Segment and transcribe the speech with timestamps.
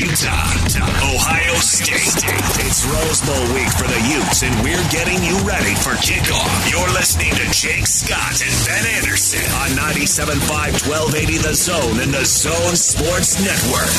[0.00, 0.48] Utah,
[1.12, 2.24] Ohio State.
[2.64, 6.70] It's Rose Bowl week for the Utes, and we're getting you ready for kickoff.
[6.70, 12.24] You're listening to Jake Scott and Ben Anderson on 97.5 1280 The Zone and The
[12.24, 13.90] Zone Sports Network.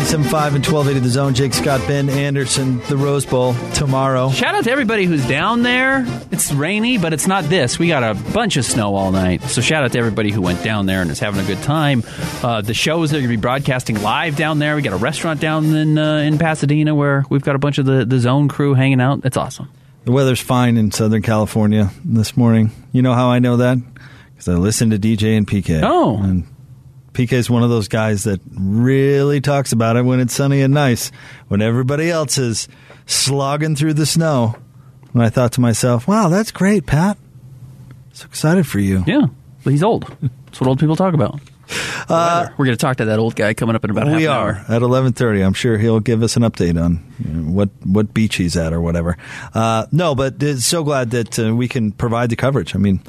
[0.00, 0.22] 97.5
[0.54, 1.34] and 1280 The Zone.
[1.34, 4.30] Jake Scott, Ben Anderson, the Rose Bowl tomorrow.
[4.30, 6.06] Shout out to everybody who's down there.
[6.32, 7.78] It's rainy, but it's not this.
[7.78, 9.42] We got a bunch of snow all night.
[9.42, 12.02] So shout out to everybody who went down there and is having a good time.
[12.42, 14.74] Uh, the shows are going to be broadcasting live down there.
[14.74, 17.84] We got a restaurant down in uh, in Pasadena where we've got a bunch of
[17.84, 19.26] the, the Zone crew hanging out.
[19.26, 19.70] It's awesome.
[20.06, 22.70] The weather's fine in Southern California this morning.
[22.92, 23.76] You know how I know that?
[24.32, 25.82] Because I listened to DJ and PK.
[25.84, 26.16] Oh.
[26.22, 26.46] And
[27.12, 30.72] PK is one of those guys that really talks about it when it's sunny and
[30.72, 31.10] nice,
[31.48, 32.68] when everybody else is
[33.06, 34.56] slogging through the snow.
[35.12, 37.18] And I thought to myself, wow, that's great, Pat.
[38.12, 39.02] So excited for you.
[39.06, 39.26] Yeah,
[39.64, 40.04] but he's old.
[40.46, 41.40] That's what old people talk about.
[42.08, 44.26] Uh, We're going to talk to that old guy coming up in about half we
[44.26, 45.40] are at eleven thirty.
[45.40, 48.72] I'm sure he'll give us an update on you know, what what beach he's at
[48.72, 49.16] or whatever.
[49.54, 52.74] Uh, no, but uh, so glad that uh, we can provide the coverage.
[52.74, 53.00] I mean,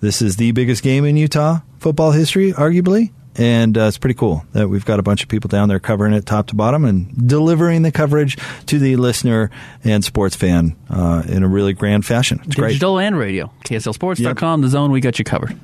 [0.00, 4.44] this is the biggest game in Utah football history, arguably, and uh, it's pretty cool
[4.52, 7.28] that we've got a bunch of people down there covering it top to bottom and
[7.28, 9.50] delivering the coverage to the listener
[9.82, 12.40] and sports fan uh, in a really grand fashion.
[12.44, 12.68] It's great.
[12.68, 13.50] Digital and radio.
[13.64, 15.58] KSLSports.com, The Zone, we got you covered.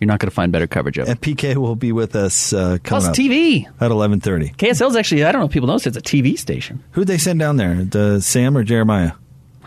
[0.00, 1.10] You're not going to find better coverage of it.
[1.10, 3.66] And PK will be with us uh, coming Plus TV.
[3.80, 4.50] at eleven thirty.
[4.50, 6.82] KSL's actually, I don't know if people know it's a TV station.
[6.92, 7.76] Who'd they send down there?
[7.84, 9.12] The Sam or Jeremiah?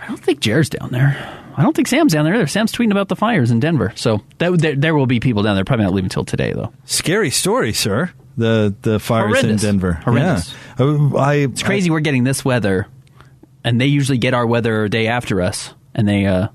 [0.08, 1.18] I don't think Jared's down there.
[1.58, 2.48] I don't think Sam's down there either.
[2.48, 3.92] Sam's tweeting about the fires in Denver.
[3.96, 5.66] So that, there, there will be people down there.
[5.66, 6.72] Probably not leaving until today, though.
[6.86, 8.12] Scary story, sir.
[8.38, 9.64] The the fires Horrendous.
[9.64, 9.94] in Denver.
[9.94, 10.54] Horrendous.
[10.80, 10.86] Yeah.
[10.86, 12.88] Uh, I, It's crazy we're getting this weather,
[13.64, 16.50] and they usually get our weather a day after us, and they uh,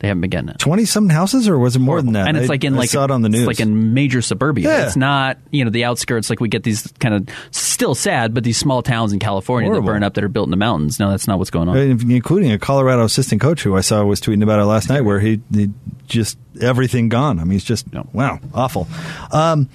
[0.00, 0.58] they haven't been getting it.
[0.58, 2.28] Twenty something houses, or was it more than that?
[2.28, 3.46] And it's like in I like saw it on the it's news.
[3.46, 4.68] like in major suburbia.
[4.68, 4.86] Yeah.
[4.86, 8.44] It's not you know the outskirts like we get these kind of still sad, but
[8.44, 9.86] these small towns in California Horrible.
[9.86, 11.00] that burn up that are built in the mountains.
[11.00, 11.76] No, that's not what's going on.
[11.76, 15.18] including a Colorado assistant coach who I saw was tweeting about it last night, where
[15.20, 15.70] he, he
[16.06, 17.38] just everything gone.
[17.40, 18.08] I mean, he's just No.
[18.12, 18.86] wow, awful.
[19.32, 19.68] Um,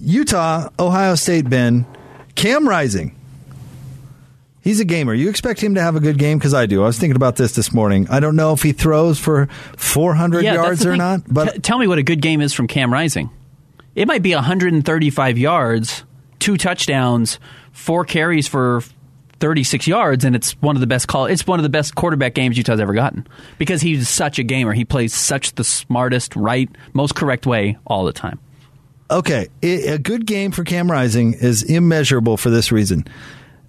[0.00, 1.86] Utah, Ohio State, Ben,
[2.34, 3.14] Cam Rising.
[4.64, 5.12] He's a gamer.
[5.14, 6.82] You expect him to have a good game because I do.
[6.82, 8.08] I was thinking about this this morning.
[8.10, 10.98] I don't know if he throws for 400 Yeah, yards or thing.
[10.98, 13.28] not, but T- tell me what a good game is from Cam Rising.
[13.94, 16.04] It might be 135 yards,
[16.38, 17.38] two touchdowns,
[17.72, 18.82] four carries for
[19.40, 21.26] 36 yards, and it's one of the best call.
[21.26, 23.26] It's one of the best quarterback games Utah's ever gotten
[23.58, 24.72] because he's such a gamer.
[24.72, 28.40] He plays such the smartest, right, most correct way all the time.
[29.10, 33.06] okay, a good game for Cam Rising is immeasurable for this reason.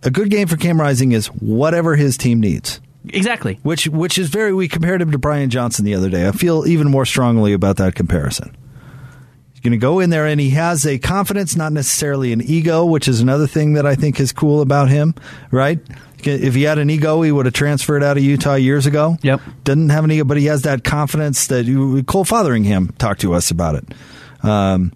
[0.05, 2.79] A good game for Cam Rising is whatever his team needs,
[3.09, 3.59] Exactly.
[3.63, 4.53] which which is very.
[4.53, 6.27] We compared him to Brian Johnson the other day.
[6.27, 8.55] I feel even more strongly about that comparison.
[9.51, 12.85] He's going to go in there and he has a confidence, not necessarily an ego,
[12.85, 15.15] which is another thing that I think is cool about him.
[15.49, 15.79] Right?
[16.23, 19.17] If he had an ego, he would have transferred out of Utah years ago.
[19.21, 19.41] Yep.
[19.63, 21.65] Didn't have an ego, but he has that confidence that
[22.07, 23.85] Cole Fotheringham talked to us about it.
[24.43, 24.91] Um,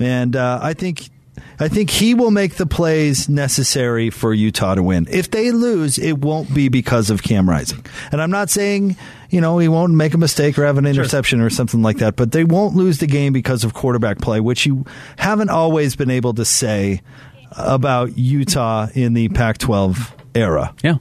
[0.00, 1.10] and uh, I think
[1.58, 5.06] I think he will make the plays necessary for Utah to win.
[5.10, 7.84] If they lose, it won't be because of Cam Rising.
[8.12, 8.96] And I'm not saying
[9.30, 12.16] you know he won't make a mistake or have an interception or something like that,
[12.16, 14.84] but they won't lose the game because of quarterback play, which you
[15.16, 17.00] haven't always been able to say
[17.56, 20.74] about Utah in the Pac-12 era.
[20.82, 20.96] Yeah.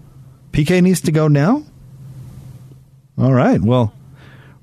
[0.52, 1.64] PK needs to go now.
[3.18, 3.60] All right.
[3.62, 3.94] Well,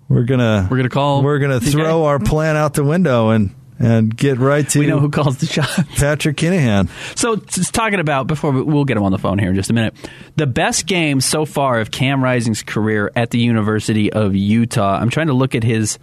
[0.08, 1.72] we're gonna We're gonna call We're gonna PK.
[1.72, 5.38] throw our plan out the window and and get right to We know who calls
[5.38, 5.74] the shots.
[5.96, 6.88] Patrick Kinahan.
[7.16, 9.70] So, just talking about before we, we'll get him on the phone here in just
[9.70, 9.94] a minute.
[10.36, 14.98] The best game so far of Cam Rising's career at the University of Utah.
[14.98, 15.98] I'm trying to look at his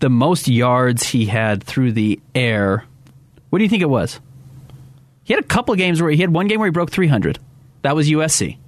[0.00, 2.84] the most yards he had through the air.
[3.50, 4.20] What do you think it was?
[5.24, 7.38] He had a couple of games where he had one game where he broke 300.
[7.82, 8.58] That was USC.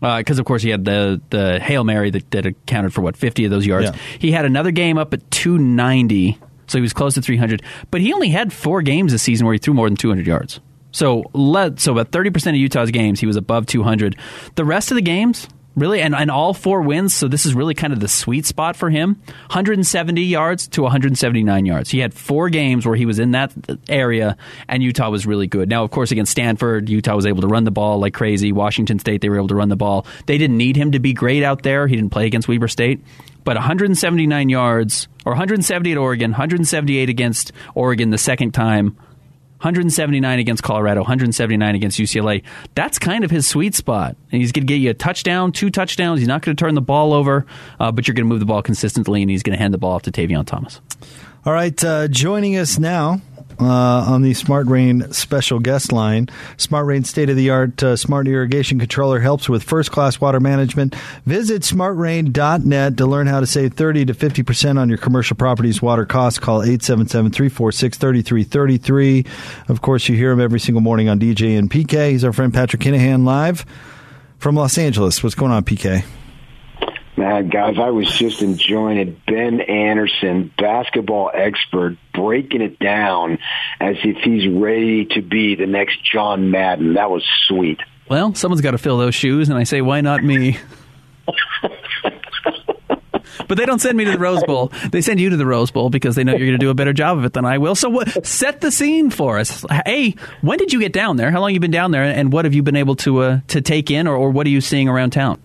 [0.00, 3.16] Because uh, of course he had the the hail mary that, that accounted for what
[3.16, 3.86] 50 of those yards.
[3.86, 3.96] Yeah.
[4.18, 7.62] He had another game up at 290, so he was close to 300.
[7.90, 10.60] But he only had four games this season where he threw more than 200 yards.
[10.92, 14.16] So let so about 30 percent of Utah's games he was above 200.
[14.54, 17.14] The rest of the games really, and, and all four wins.
[17.14, 21.66] So this is really kind of the sweet spot for him 170 yards to 179
[21.66, 21.90] yards.
[21.90, 23.52] He had four games where he was in that
[23.88, 24.36] area,
[24.68, 25.68] and Utah was really good.
[25.68, 28.52] Now, of course, against Stanford, Utah was able to run the ball like crazy.
[28.52, 30.06] Washington State, they were able to run the ball.
[30.26, 31.86] They didn't need him to be great out there.
[31.86, 33.04] He didn't play against Weber State.
[33.44, 38.96] But 179 yards, or 170 at Oregon, 178 against Oregon the second time,
[39.58, 42.42] 179 against Colorado, 179 against UCLA.
[42.74, 44.16] That's kind of his sweet spot.
[44.30, 46.20] And he's going to get you a touchdown, two touchdowns.
[46.20, 47.46] He's not going to turn the ball over,
[47.80, 49.78] uh, but you're going to move the ball consistently, and he's going to hand the
[49.78, 50.80] ball off to Tavion Thomas.
[51.46, 53.20] All right, uh, joining us now
[53.60, 56.28] uh, on the Smart Rain special guest line.
[56.56, 60.40] Smart Rain state of the art uh, smart irrigation controller helps with first class water
[60.40, 60.94] management.
[61.26, 66.06] Visit smartrain.net to learn how to save 30 to 50% on your commercial properties water
[66.06, 66.38] costs.
[66.38, 69.26] Call 877 346 3333.
[69.68, 72.10] Of course, you hear him every single morning on DJ and PK.
[72.10, 73.64] He's our friend Patrick Kinahan live
[74.38, 75.22] from Los Angeles.
[75.22, 76.04] What's going on, PK?
[77.16, 79.24] Man, guys, I was just enjoying it.
[79.24, 83.38] Ben Anderson, basketball expert, breaking it down
[83.80, 86.94] as if he's ready to be the next John Madden.
[86.94, 87.78] That was sweet.
[88.08, 90.58] Well, someone's got to fill those shoes, and I say, why not me?
[93.48, 94.72] but they don't send me to the Rose Bowl.
[94.90, 96.74] They send you to the Rose Bowl because they know you're going to do a
[96.74, 97.76] better job of it than I will.
[97.76, 99.64] So, what, set the scene for us.
[99.86, 101.30] Hey, when did you get down there?
[101.30, 103.40] How long have you been down there, and what have you been able to uh,
[103.48, 105.40] to take in, or, or what are you seeing around town?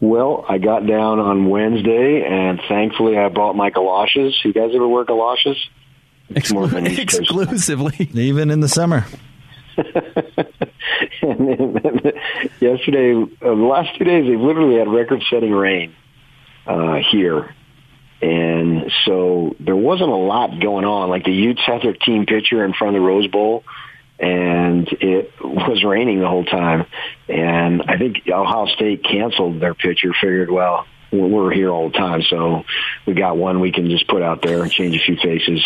[0.00, 4.38] Well, I got down on Wednesday, and thankfully I brought my galoshes.
[4.44, 5.56] You guys ever wear galoshes?
[6.30, 9.06] Exclu- exclusively, even in the summer.
[12.60, 15.94] yesterday, uh, the last two days, they've literally had record-setting rain
[16.66, 17.54] uh, here,
[18.20, 21.08] and so there wasn't a lot going on.
[21.10, 23.64] Like the Utes had their team picture in front of the Rose Bowl
[24.18, 26.86] and it was raining the whole time.
[27.28, 32.22] And I think Ohio State canceled their pitcher, figured, well, we're here all the time,
[32.22, 32.64] so
[33.06, 35.64] we got one we can just put out there and change a few faces.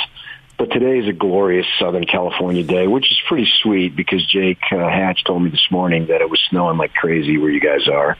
[0.58, 4.76] But today is a glorious Southern California day, which is pretty sweet because Jake uh,
[4.76, 8.16] Hatch told me this morning that it was snowing like crazy where you guys are.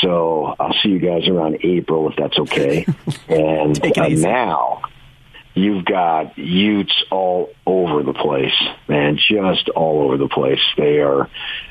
[0.00, 2.86] So I'll see you guys around April if that's okay.
[3.28, 4.82] and uh, now
[5.54, 8.54] you've got Utes all over the place,
[8.88, 10.60] man, just all over the place.
[10.76, 11.28] They are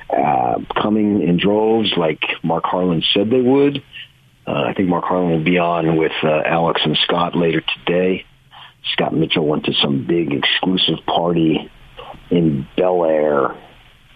[0.10, 3.84] uh, coming in droves like Mark Harlan said they would.
[4.46, 8.26] Uh, I think Mark Harlan will be on with uh, Alex and Scott later today.
[8.92, 11.72] Scott Mitchell went to some big exclusive party
[12.30, 13.56] in Bel Air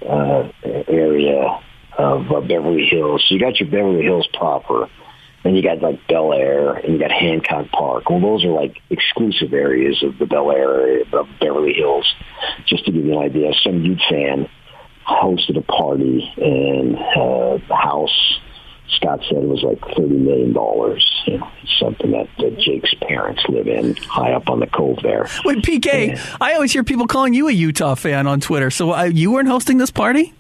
[0.08, 0.50] uh,
[0.88, 1.60] area
[1.98, 3.24] of uh, Beverly Hills.
[3.28, 4.90] So you got your Beverly Hills proper
[5.44, 8.10] then you got like Bel Air and you got Hancock Park.
[8.10, 12.14] Well, those are like exclusive areas of the Bel Air area of Beverly Hills.
[12.66, 14.50] Just to give you an idea, some Ute fan
[15.08, 18.40] hosted a party and uh, the house.
[18.96, 21.06] Scott said it was like thirty million dollars.
[21.28, 25.30] You know, something that, that Jake's parents live in, high up on the cove there.
[25.46, 28.72] Wait, PK, and, I always hear people calling you a Utah fan on Twitter.
[28.72, 30.34] So uh, you weren't hosting this party?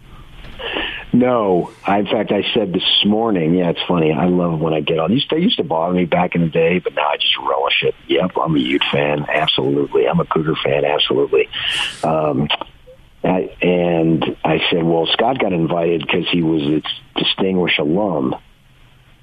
[1.18, 3.56] No, I, in fact, I said this morning.
[3.56, 4.12] Yeah, it's funny.
[4.14, 5.10] I love when I get on.
[5.10, 7.96] To, used to bother me back in the day, but now I just relish it.
[8.08, 9.26] Yep, I'm a Ute fan.
[9.28, 10.86] Absolutely, I'm a Cougar fan.
[10.86, 11.50] Absolutely.
[12.04, 12.48] Um,
[13.24, 18.36] I, and I said, well, Scott got invited because he was a distinguished alum.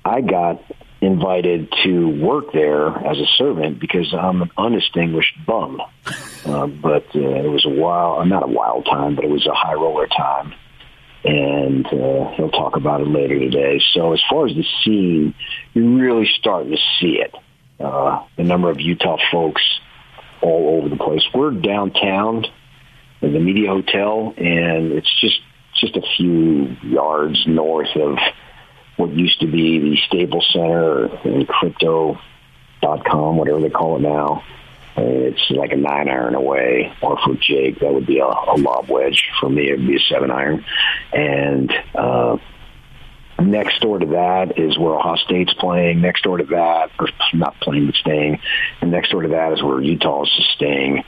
[0.04, 0.64] I got
[1.00, 5.80] invited to work there as a servant because I'm an undistinguished bum.
[6.44, 9.54] Uh, but uh, it was a wild, not a wild time, but it was a
[9.54, 10.54] high roller time
[11.24, 13.80] and uh, he'll talk about it later today.
[13.92, 15.34] So as far as the scene,
[15.72, 17.34] you're really starting to see it.
[17.80, 19.62] Uh, the number of Utah folks
[20.42, 21.22] all over the place.
[21.34, 22.44] We're downtown
[23.22, 25.40] in the Media Hotel, and it's just
[25.80, 28.16] just a few yards north of
[28.96, 34.44] what used to be the Staples Center and Crypto.com, whatever they call it now.
[34.96, 38.88] It's like a nine iron away, or for Jake, that would be a, a lob
[38.88, 39.28] wedge.
[39.40, 40.64] For me, it would be a seven iron.
[41.12, 42.36] And uh,
[43.40, 46.00] next door to that is where Ohio State's playing.
[46.00, 48.40] Next door to that, or not playing but staying.
[48.80, 51.02] And next door to that is where Utah is staying.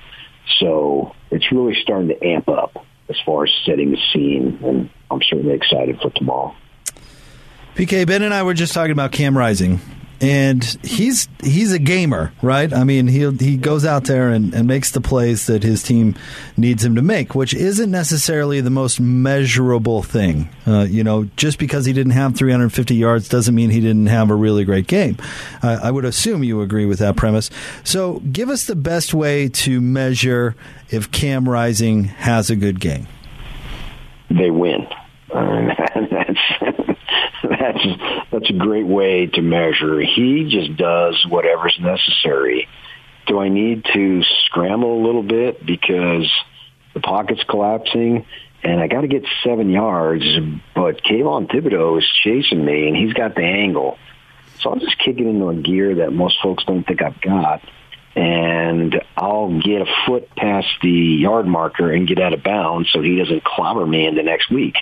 [0.58, 5.22] So it's really starting to amp up as far as setting the scene, and I'm
[5.22, 6.56] certainly excited for tomorrow.
[7.76, 9.80] PK Ben and I were just talking about Cam Rising
[10.20, 12.72] and he's he's a gamer, right?
[12.72, 16.14] I mean, he he goes out there and, and makes the plays that his team
[16.56, 20.48] needs him to make, which isn't necessarily the most measurable thing.
[20.66, 24.30] Uh, you know, just because he didn't have 350 yards doesn't mean he didn't have
[24.30, 25.18] a really great game.
[25.62, 27.50] Uh, I would assume you agree with that premise.
[27.84, 30.56] So, give us the best way to measure
[30.90, 33.06] if Cam Rising has a good game.
[34.30, 34.86] They win.
[35.32, 35.68] Uh,
[36.10, 36.38] that's
[38.32, 40.00] that's a great way to measure.
[40.00, 42.68] He just does whatever's necessary.
[43.26, 46.30] Do I need to scramble a little bit because
[46.94, 48.24] the pocket's collapsing?
[48.66, 50.24] and I got to get seven yards,
[50.74, 53.98] but Kayvon Thibodeaux is chasing me, and he's got the angle.
[54.60, 57.62] So I'll just kick it into a gear that most folks don't think I've got,
[58.16, 63.02] and I'll get a foot past the yard marker and get out of bounds so
[63.02, 64.76] he doesn't clobber me in the next week,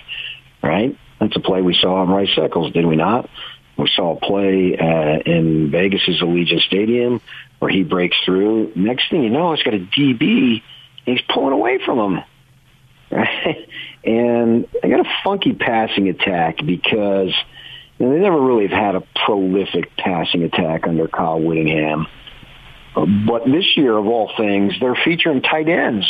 [0.63, 0.97] right?
[1.19, 3.29] That's a play we saw on Rice Eccles, did we not?
[3.77, 7.21] We saw a play uh, in Vegas's Allegiant Stadium
[7.59, 8.71] where he breaks through.
[8.75, 10.61] Next thing you know, it's got a DB,
[11.05, 12.23] and he's pulling away from him
[13.11, 13.67] right?
[14.05, 17.33] And I got a funky passing attack because
[17.97, 22.05] you know, they never really have had a prolific passing attack under Kyle Whittingham.
[22.93, 26.05] But this year, of all things, they're featuring tight ends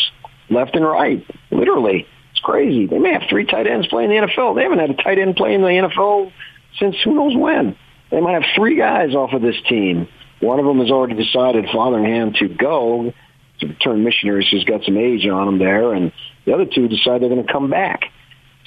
[0.50, 1.26] left and right.
[1.52, 2.06] Literally,
[2.46, 2.86] crazy.
[2.86, 4.56] They may have three tight ends playing the NFL.
[4.56, 6.32] They haven't had a tight end play in the NFL
[6.80, 7.76] since who knows when.
[8.12, 10.08] They might have three guys off of this team.
[10.40, 13.14] One of them has already decided Fotheringham to go
[13.60, 16.12] to return missionaries who's got some age on him there, and
[16.46, 18.12] the other two decide they're going to come back.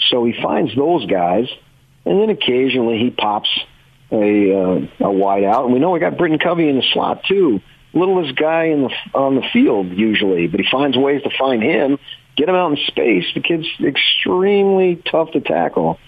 [0.08, 1.46] So he finds those guys,
[2.04, 3.48] and then occasionally he pops
[4.10, 5.66] a uh, a wide out.
[5.66, 7.60] And we know we got Britton Covey in the slot too.
[7.92, 11.98] Littlest guy in the on the field usually, but he finds ways to find him,
[12.38, 13.24] get him out in space.
[13.34, 15.98] The kid's extremely tough to tackle.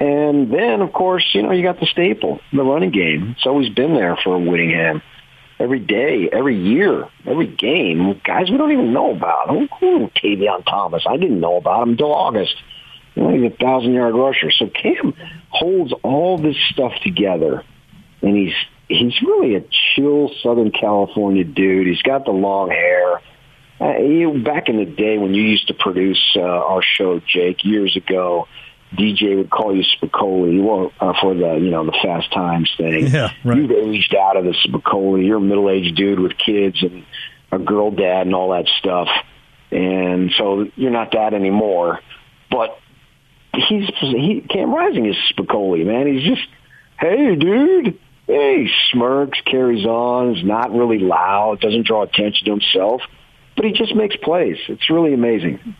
[0.00, 3.34] And then, of course, you know, you got the staple, the running game.
[3.36, 5.02] It's always been there for Whittingham
[5.60, 8.20] every day, every year, every game.
[8.24, 9.50] Guys we don't even know about.
[9.50, 11.04] Who, who Tavion Thomas?
[11.06, 12.56] I didn't know about him until August.
[13.14, 14.50] He's a thousand yard rusher.
[14.50, 15.14] So Cam
[15.50, 17.62] holds all this stuff together,
[18.22, 18.54] and he's
[18.88, 21.86] he's really a chill Southern California dude.
[21.86, 23.20] He's got the long hair.
[23.82, 27.64] Uh, you, back in the day when you used to produce uh, our show, Jake,
[27.64, 28.46] years ago,
[28.94, 33.08] DJ would call you Spicoli well, uh, for the you know the Fast Times thing.
[33.08, 33.58] Yeah, right.
[33.58, 35.26] You've aged out of the Spicoli.
[35.26, 37.04] You're a middle aged dude with kids and
[37.50, 39.08] a girl dad and all that stuff,
[39.72, 42.00] and so you're not that anymore.
[42.50, 42.78] But
[43.54, 46.06] he's he Cam Rising is Spicoli, man.
[46.06, 46.48] He's just
[47.00, 47.98] hey, dude.
[48.28, 53.02] Hey, smirks, carries on, is not really loud, doesn't draw attention to himself,
[53.56, 54.56] but he just makes plays.
[54.68, 55.74] It's really amazing.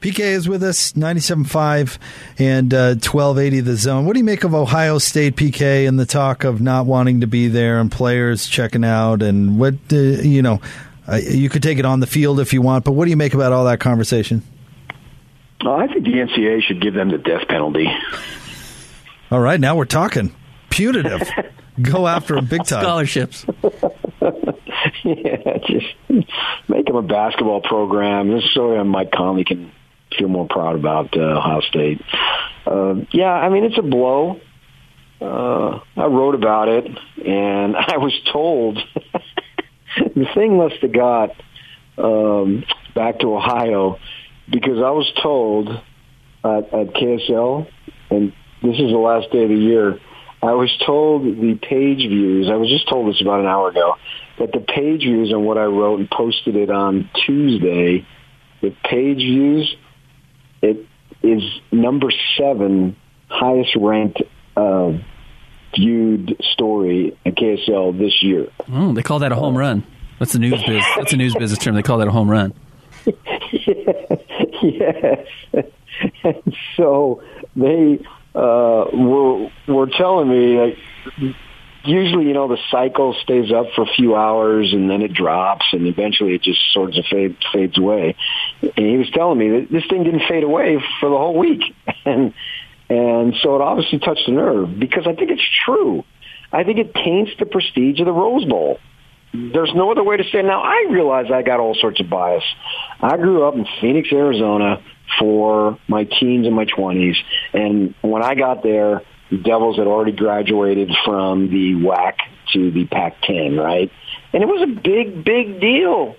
[0.00, 1.98] PK is with us, 97.5
[2.38, 4.06] and uh, 1280 The Zone.
[4.06, 7.26] What do you make of Ohio State, PK, and the talk of not wanting to
[7.26, 9.22] be there and players checking out?
[9.22, 10.60] And what, uh, you know,
[11.08, 13.16] uh, you could take it on the field if you want, but what do you
[13.16, 14.42] make about all that conversation?
[15.64, 17.88] Uh, I think the NCAA should give them the death penalty.
[19.32, 20.32] All right, now we're talking.
[20.70, 21.28] Punitive.
[21.82, 22.82] Go after them big time.
[22.82, 23.44] Scholarships.
[25.04, 25.86] yeah, just
[26.68, 28.28] make them a basketball program.
[28.28, 29.72] This is so Mike Conley can
[30.16, 32.00] feel more proud about uh, Ohio State.
[32.66, 34.40] Uh, yeah, I mean it's a blow.
[35.20, 38.78] Uh, I wrote about it, and I was told
[39.96, 41.30] the thing must have got
[41.96, 43.98] um, back to Ohio
[44.48, 47.68] because I was told at, at KSL,
[48.10, 48.32] and
[48.62, 50.00] this is the last day of the year.
[50.40, 52.48] I was told the page views.
[52.48, 53.96] I was just told this about an hour ago
[54.38, 58.06] that the page views on what I wrote and posted it on Tuesday.
[58.60, 59.76] The page views
[60.62, 60.86] it
[61.22, 62.96] is number seven
[63.28, 64.22] highest ranked
[64.56, 64.92] uh,
[65.74, 68.48] viewed story at KSL this year.
[68.72, 69.84] Oh, they call that a home run.
[70.18, 70.84] That's a news biz.
[70.96, 71.74] That's a news business term.
[71.74, 72.52] They call that a home run.
[74.62, 75.26] yes.
[76.24, 77.22] and so
[77.54, 78.00] they
[78.34, 80.78] uh, were were telling me like
[81.84, 85.66] usually, you know, the cycle stays up for a few hours and then it drops
[85.72, 88.16] and eventually it just sort of fade, fades away.
[88.62, 91.62] And he was telling me that this thing didn't fade away for the whole week.
[92.04, 92.32] And,
[92.88, 96.04] and so it obviously touched a nerve because I think it's true.
[96.50, 98.78] I think it taints the prestige of the Rose Bowl.
[99.34, 100.44] There's no other way to say it.
[100.44, 102.44] Now, I realize I got all sorts of bias.
[103.00, 104.82] I grew up in Phoenix, Arizona
[105.18, 107.16] for my teens and my 20s.
[107.52, 112.14] And when I got there, the The devils had already graduated from the WAC
[112.54, 113.90] to the Pac-10, right?
[114.32, 116.16] And it was a big, big deal.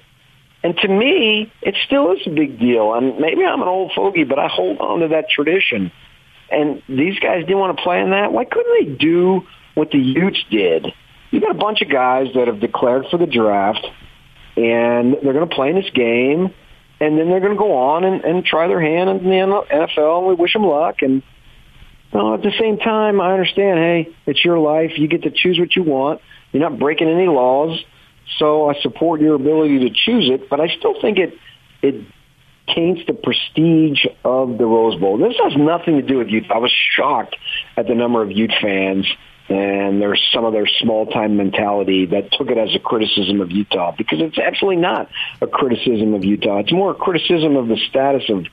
[0.63, 2.94] And to me, it still is a big deal.
[2.94, 5.92] And maybe I'm an old fogey, but I hold on to that tradition.
[6.51, 8.32] And these guys didn't want to play in that.
[8.32, 10.88] Why couldn't they do what the Utes did?
[11.32, 13.86] You got a bunch of guys that have declared for the draft,
[14.58, 16.54] and they're going to play in this game,
[17.00, 20.20] and then they're going to go on and, and try their hand in the NFL.
[20.20, 21.01] And we wish them luck.
[21.01, 21.22] And
[22.12, 23.80] well, at the same time, I understand.
[23.80, 24.92] Hey, it's your life.
[24.98, 26.22] You get to choose what you want.
[26.51, 27.80] You're not breaking any laws,
[28.38, 30.50] so I support your ability to choose it.
[30.50, 31.38] But I still think it
[31.82, 32.06] it
[32.75, 35.18] taints the prestige of the Rose Bowl.
[35.18, 36.51] This has nothing to do with Ute.
[36.51, 37.36] I was shocked
[37.78, 39.06] at the number of Ute fans
[39.50, 43.51] and there's some of their small time mentality that took it as a criticism of
[43.51, 45.10] Utah because it's absolutely not
[45.42, 46.60] a criticism of Utah.
[46.60, 48.46] It's more a criticism of the status of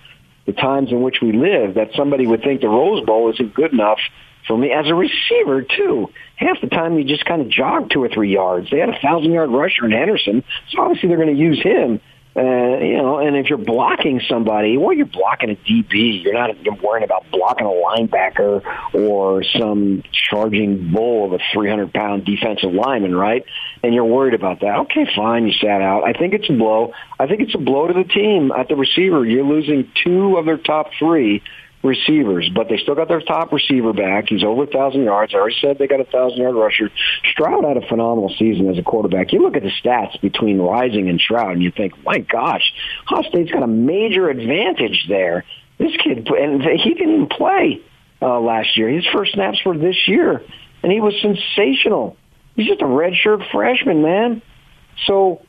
[0.46, 3.72] the times in which we live that somebody would think the Rose Bowl isn't good
[3.72, 3.98] enough
[4.46, 6.08] for me as a receiver too.
[6.36, 8.70] Half the time you just kind of jog two or three yards.
[8.70, 12.00] They had a thousand yard rusher in Henderson, so obviously they're going to use him.
[12.36, 16.22] Uh, you know, and if you're blocking somebody, well, you're blocking a DB.
[16.22, 18.62] You're not you're worrying about blocking a linebacker
[18.92, 23.42] or some charging bull of a 300 pound defensive lineman, right?
[23.82, 24.80] And you're worried about that.
[24.80, 26.04] Okay, fine, you sat out.
[26.04, 26.92] I think it's a blow.
[27.18, 29.24] I think it's a blow to the team at the receiver.
[29.24, 31.42] You're losing two of their top three
[31.86, 34.28] receivers, but they still got their top receiver back.
[34.28, 35.34] He's over a thousand yards.
[35.34, 36.90] I already said they got a thousand yard rusher.
[37.30, 39.32] Stroud had a phenomenal season as a quarterback.
[39.32, 42.72] You look at the stats between Rising and Stroud, and you think, my gosh,
[43.10, 45.44] Ohio State's got a major advantage there.
[45.78, 47.80] This kid, and he didn't even play
[48.20, 48.88] uh, last year.
[48.88, 50.42] His first snaps were this year,
[50.82, 52.16] and he was sensational.
[52.54, 54.42] He's just a redshirt freshman, man.
[55.06, 55.42] So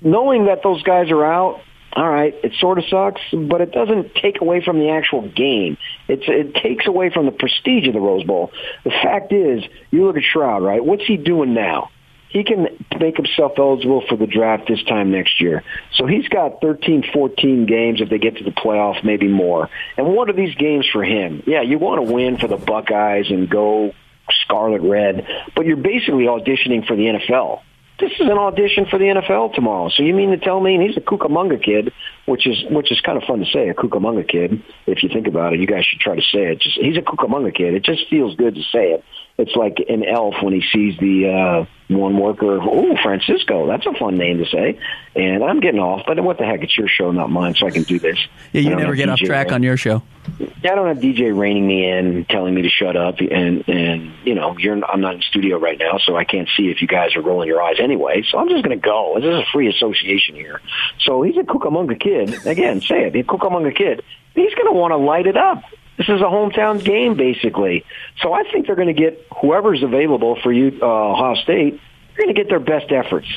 [0.00, 1.62] knowing that those guys are out,
[1.96, 5.76] all right, it sort of sucks, but it doesn't take away from the actual game.
[6.08, 8.50] It's, it takes away from the prestige of the Rose Bowl.
[8.82, 10.84] The fact is, you look at Stroud, right?
[10.84, 11.90] What's he doing now?
[12.30, 12.66] He can
[12.98, 15.62] make himself eligible for the draft this time next year.
[15.92, 19.70] So he's got 13, 14 games if they get to the playoffs, maybe more.
[19.96, 21.44] And what are these games for him?
[21.46, 23.94] Yeah, you want to win for the Buckeyes and go
[24.42, 27.60] scarlet red, but you're basically auditioning for the NFL
[28.00, 29.88] this is an audition for the NFL tomorrow.
[29.88, 31.92] So you mean to tell me and he's a Cucamonga kid,
[32.26, 34.62] which is which is kind of fun to say, a Cucamonga kid.
[34.86, 36.60] If you think about it, you guys should try to say it.
[36.60, 37.74] Just he's a Cucamonga kid.
[37.74, 39.04] It just feels good to say it.
[39.36, 42.60] It's like an elf when he sees the uh, one worker.
[42.62, 44.78] Oh, Francisco, that's a fun name to say.
[45.16, 46.62] And I'm getting off, but what the heck?
[46.62, 48.16] It's your show, not mine, so I can do this.
[48.52, 50.02] Yeah, you never get DJ off track on your show.
[50.40, 54.36] I don't have DJ reining me in, telling me to shut up, and and you
[54.36, 57.16] know, you're I'm not in studio right now, so I can't see if you guys
[57.16, 58.24] are rolling your eyes anyway.
[58.30, 59.14] So I'm just going to go.
[59.16, 60.60] This is a free association here.
[61.00, 62.46] So he's a Cucamonga kid.
[62.46, 63.14] Again, say it.
[63.14, 64.02] He's a Cucamonga kid.
[64.34, 65.64] He's going to want to light it up.
[65.96, 67.84] This is a hometown game, basically.
[68.20, 71.80] So I think they're going to get whoever's available for you, uh, Ohio State.
[72.16, 73.28] They're going to get their best efforts.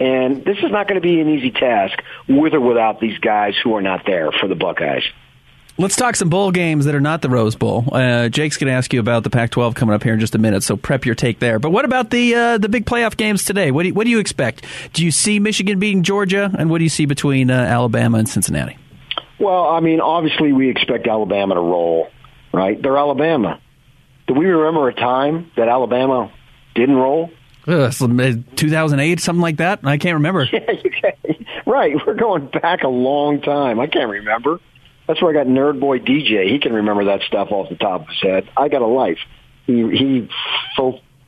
[0.00, 3.54] And this is not going to be an easy task with or without these guys
[3.62, 5.02] who are not there for the Buckeyes.
[5.78, 7.84] Let's talk some bowl games that are not the Rose Bowl.
[7.90, 10.38] Uh, Jake's going to ask you about the Pac-12 coming up here in just a
[10.38, 11.58] minute, so prep your take there.
[11.58, 13.70] But what about the uh, the big playoff games today?
[13.70, 14.66] What do you, what do you expect?
[14.92, 18.28] Do you see Michigan beating Georgia, and what do you see between uh, Alabama and
[18.28, 18.76] Cincinnati?
[19.40, 22.08] Well, I mean, obviously we expect Alabama to roll,
[22.52, 22.80] right?
[22.80, 23.60] They're Alabama.
[24.26, 26.30] Do we remember a time that Alabama
[26.74, 27.30] didn't roll?
[27.66, 29.80] Uh, 2008, something like that.
[29.84, 30.46] I can't remember.
[31.02, 31.12] Yeah,
[31.66, 31.94] right.
[32.06, 33.80] We're going back a long time.
[33.80, 34.60] I can't remember.
[35.06, 36.50] That's where I got Nerd Boy DJ.
[36.50, 38.48] He can remember that stuff off the top of his head.
[38.56, 39.18] I got a life.
[39.66, 40.28] He he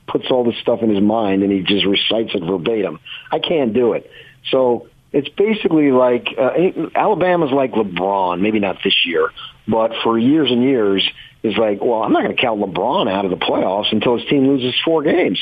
[0.07, 2.99] puts all this stuff in his mind and he just recites it verbatim.
[3.31, 4.09] I can't do it.
[4.51, 6.51] So it's basically like uh,
[6.95, 9.29] Alabama's like LeBron, maybe not this year,
[9.67, 11.07] but for years and years
[11.43, 14.27] is like, well, I'm not going to count LeBron out of the playoffs until his
[14.27, 15.39] team loses four games.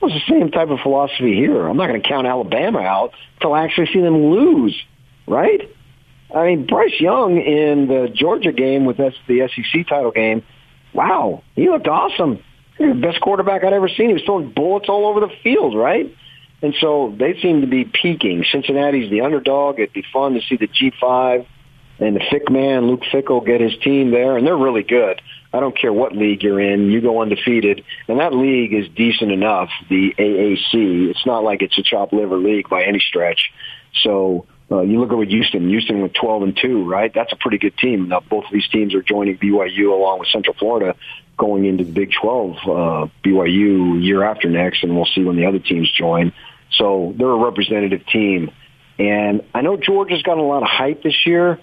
[0.00, 1.66] Well, it's the same type of philosophy here.
[1.66, 4.80] I'm not going to count Alabama out until I actually see them lose,
[5.26, 5.70] right?
[6.34, 10.42] I mean, Bryce Young in the Georgia game with the SEC title game,
[10.92, 12.44] wow, he looked awesome.
[12.76, 14.08] He was the best quarterback I'd ever seen.
[14.08, 16.14] He was throwing bullets all over the field, right?
[16.60, 18.44] And so they seem to be peaking.
[18.50, 19.78] Cincinnati's the underdog.
[19.78, 21.46] It'd be fun to see the G5
[22.00, 25.20] and the Fick man, Luke Fickell, get his team there, and they're really good.
[25.52, 29.32] I don't care what league you're in, you go undefeated, and that league is decent
[29.32, 29.70] enough.
[29.88, 33.50] The AAC, it's not like it's a chop liver league by any stretch.
[34.02, 35.68] So uh, you look at what Houston.
[35.68, 37.12] Houston with 12 and two, right?
[37.14, 38.08] That's a pretty good team.
[38.08, 40.94] Now both of these teams are joining BYU along with Central Florida
[41.38, 45.46] going into the Big 12 uh, BYU year after next, and we'll see when the
[45.46, 46.32] other teams join.
[46.72, 48.50] So they're a representative team.
[48.98, 51.58] And I know Georgia's got a lot of hype this year,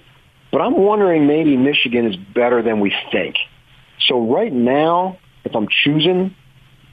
[0.51, 3.35] but I'm wondering maybe Michigan is better than we think.
[4.07, 6.33] So right now, if I'm choosing,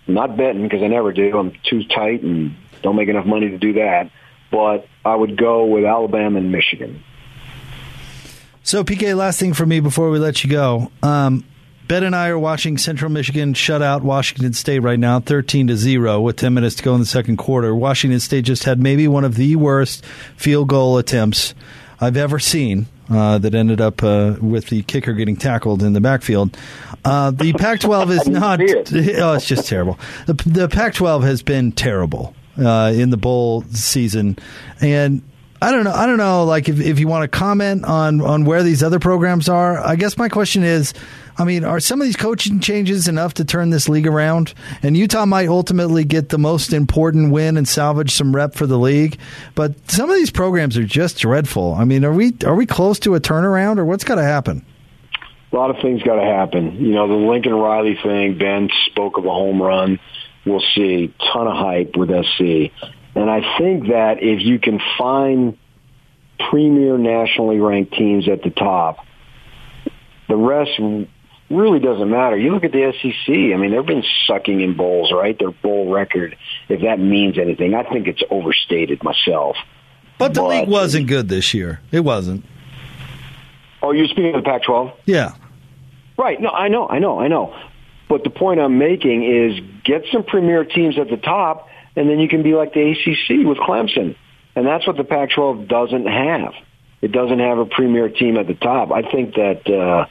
[0.09, 1.39] I'm not betting because I never do.
[1.39, 4.11] I'm too tight and don't make enough money to do that.
[4.53, 7.03] But I would go with Alabama and Michigan.
[8.63, 10.93] So, PK, last thing for me before we let you go.
[11.03, 11.45] Um,
[11.89, 15.77] Ben and I are watching Central Michigan shut out Washington State right now, 13 to
[15.77, 17.75] 0 with 10 minutes to go in the second quarter.
[17.75, 20.05] Washington State just had maybe one of the worst
[20.37, 21.55] field goal attempts
[22.01, 26.01] I've ever seen uh, that ended up uh, with the kicker getting tackled in the
[26.01, 26.57] backfield.
[27.05, 28.93] Uh, the Pac 12 is not, it?
[29.19, 29.99] oh, it's just terrible.
[30.27, 34.39] The, the Pac 12 has been terrible uh, in the bowl season.
[34.81, 35.23] And
[35.63, 35.93] I don't know.
[35.93, 36.45] I don't know.
[36.45, 39.95] Like if, if you want to comment on on where these other programs are, I
[39.95, 40.93] guess my question is,
[41.39, 44.55] I mean, are some of these coaching changes enough to turn this league around?
[44.83, 48.79] And Utah might ultimately get the most important win and salvage some rep for the
[48.79, 49.19] league.
[49.55, 51.75] But some of these programs are just dreadful.
[51.75, 54.67] I mean, are we are we close to a turnaround, or what's got to happen?
[55.53, 56.77] A lot of things got to happen.
[56.85, 58.37] You know, the Lincoln Riley thing.
[58.37, 60.01] Ben spoke of a home run.
[60.45, 61.15] We'll see.
[61.33, 62.73] Ton of hype with SC.
[63.15, 65.57] And I think that if you can find
[66.51, 68.99] premier nationally ranked teams at the top,
[70.29, 70.71] the rest
[71.51, 72.37] really doesn't matter.
[72.37, 73.29] You look at the SEC.
[73.29, 75.39] I mean, they've been sucking in bowls, right?
[75.39, 76.37] Their bowl record,
[76.69, 79.57] if that means anything, I think it's overstated myself.
[80.19, 81.81] But the but, league wasn't good this year.
[81.91, 82.45] It wasn't.
[83.83, 84.95] Oh, you're speaking of the Pac-12?
[85.05, 85.35] Yeah.
[86.17, 86.41] Right.
[86.41, 87.55] No, I know, I know, I know.
[88.13, 92.19] But the point I'm making is get some premier teams at the top and then
[92.19, 94.17] you can be like the ACC with Clemson.
[94.55, 96.53] And that's what the Pac-12 doesn't have.
[97.01, 98.93] It doesn't have a premier team at the top.
[98.93, 100.05] I think that uh,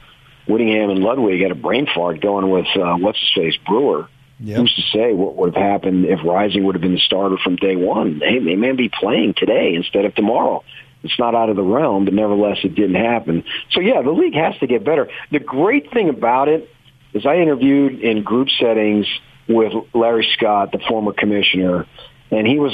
[0.48, 4.10] Whittingham and Ludwig had a brain fart going with uh, what's his face Brewer.
[4.40, 4.58] Yep.
[4.58, 7.56] Who's to say what would have happened if Rising would have been the starter from
[7.56, 8.18] day one?
[8.18, 10.64] They, they may be playing today instead of tomorrow.
[11.04, 13.44] It's not out of the realm, but nevertheless, it didn't happen.
[13.70, 15.08] So yeah, the league has to get better.
[15.32, 16.68] The great thing about it
[17.14, 19.08] is I interviewed in group settings
[19.48, 21.88] with Larry Scott, the former commissioner,
[22.32, 22.74] and he was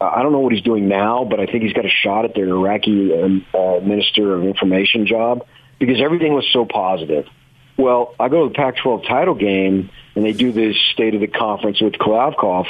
[0.00, 2.34] I don't know what he's doing now, but I think he's got a shot at
[2.34, 5.46] the Iraqi um, uh, Minister of Information job
[5.78, 7.26] because everything was so positive.
[7.76, 11.26] Well, I go to the Pac-12 title game, and they do this state of the
[11.26, 12.66] conference with Kliavkoff,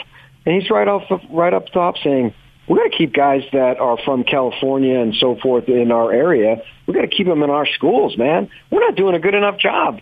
[0.47, 2.33] and he's right off right up top saying,
[2.66, 6.62] "We're going to keep guys that are from California and so forth in our area.
[6.87, 8.49] We got to keep them in our schools, man.
[8.71, 10.01] We're not doing a good enough job."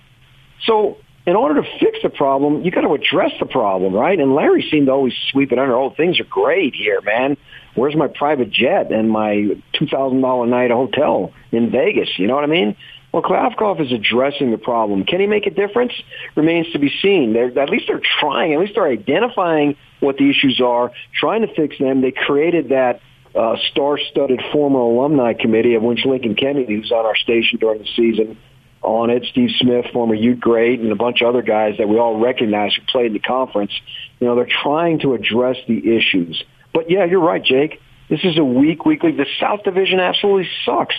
[0.66, 4.18] So in order to fix the problem, you got to address the problem, right?
[4.18, 5.74] And Larry seemed to always sweep it under.
[5.74, 7.36] Oh, things are great here, man.
[7.74, 12.08] Where's my private jet and my two thousand dollar night hotel in Vegas?
[12.18, 12.76] You know what I mean?
[13.12, 15.04] Well, Kliavkoff is addressing the problem.
[15.04, 15.92] Can he make a difference?
[16.36, 17.32] Remains to be seen.
[17.32, 18.54] They're, at least they're trying.
[18.54, 22.02] At least they're identifying what the issues are, trying to fix them.
[22.02, 23.00] They created that
[23.34, 27.88] uh, star-studded former alumni committee of which Lincoln Kennedy, who's on our station during the
[27.96, 28.38] season,
[28.82, 29.24] on it.
[29.30, 32.74] Steve Smith, former Ute great, and a bunch of other guys that we all recognize
[32.74, 33.72] who played in the conference.
[34.18, 36.42] You know, they're trying to address the issues.
[36.72, 37.80] But yeah, you're right, Jake.
[38.08, 39.12] This is a weak, weekly.
[39.12, 40.94] The South Division absolutely sucks.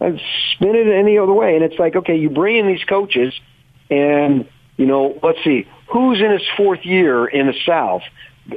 [0.00, 0.20] I'd
[0.52, 3.32] spin it any other way, and it's like, okay, you bring in these coaches,
[3.90, 8.02] and you know, let's see, who's in his fourth year in the South?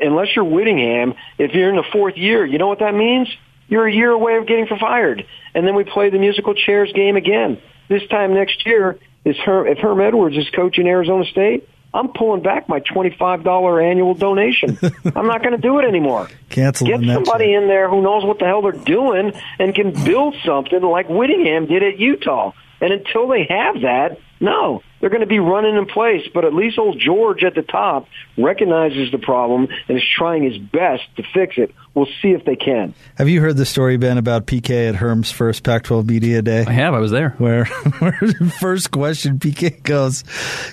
[0.01, 3.29] Unless you're Whittingham, if you're in the fourth year, you know what that means?
[3.69, 5.25] You're a year away of getting fired.
[5.53, 9.67] And then we play the musical chairs game again this time next year, is Herm,
[9.67, 14.77] if Herm Edwards is coaching Arizona State, I'm pulling back my $25 annual donation.
[15.15, 16.29] I'm not going to do it anymore.
[16.49, 20.35] Cancel Get somebody in there who knows what the hell they're doing and can build
[20.45, 22.51] something like Whittingham did at Utah.
[22.79, 26.27] And until they have that, no, they're going to be running in place.
[26.33, 30.57] But at least old George at the top recognizes the problem and is trying his
[30.57, 31.73] best to fix it.
[31.93, 32.93] We'll see if they can.
[33.15, 36.63] Have you heard the story, Ben, about PK at Herm's first Pac-12 media day?
[36.67, 36.93] I have.
[36.93, 37.29] I was there.
[37.39, 37.65] Where,
[37.99, 38.13] where
[38.59, 40.23] first question PK goes,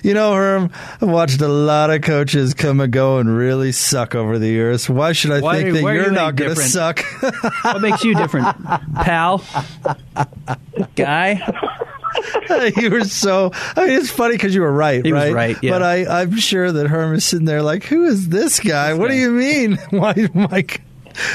[0.03, 0.69] you know, Herm,
[1.01, 4.87] I've watched a lot of coaches come and go and really suck over the years.
[4.87, 7.03] Why should I Why, think that you're you not going to suck?
[7.63, 8.47] what makes you different,
[8.95, 9.43] pal?
[10.95, 11.41] Guy?
[12.77, 13.51] you were so.
[13.75, 15.33] I mean, it's funny because you were right, he right?
[15.33, 15.71] right, yeah.
[15.71, 18.91] But I, I'm sure that Herm is sitting there like, "Who is this guy?
[18.91, 19.15] This what guy.
[19.15, 19.77] do you mean?
[19.89, 20.81] Why, Mike?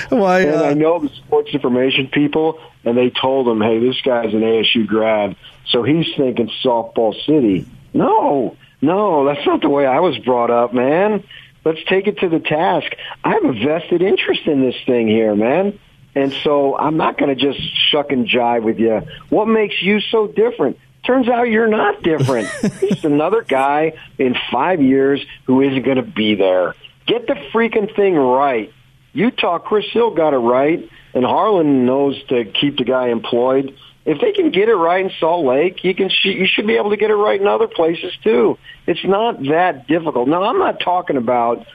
[0.08, 4.32] Why?" Uh, I know the sports information people, and they told him, "Hey, this guy's
[4.34, 5.36] an ASU grad,
[5.68, 10.72] so he's thinking softball city." No, no, that's not the way I was brought up,
[10.72, 11.24] man.
[11.64, 12.92] Let's take it to the task.
[13.22, 15.78] I have a vested interest in this thing here, man.
[16.14, 19.02] And so I'm not going to just shuck and jive with you.
[19.28, 20.78] What makes you so different?
[21.06, 22.48] Turns out you're not different.
[22.80, 26.74] He's another guy in five years who isn't going to be there.
[27.06, 28.72] Get the freaking thing right.
[29.12, 33.76] Utah, Chris Hill got it right, and Harlan knows to keep the guy employed.
[34.04, 36.90] If they can get it right in Salt Lake, you can you should be able
[36.90, 38.58] to get it right in other places too.
[38.86, 40.28] It's not that difficult.
[40.28, 41.66] Now, I'm not talking about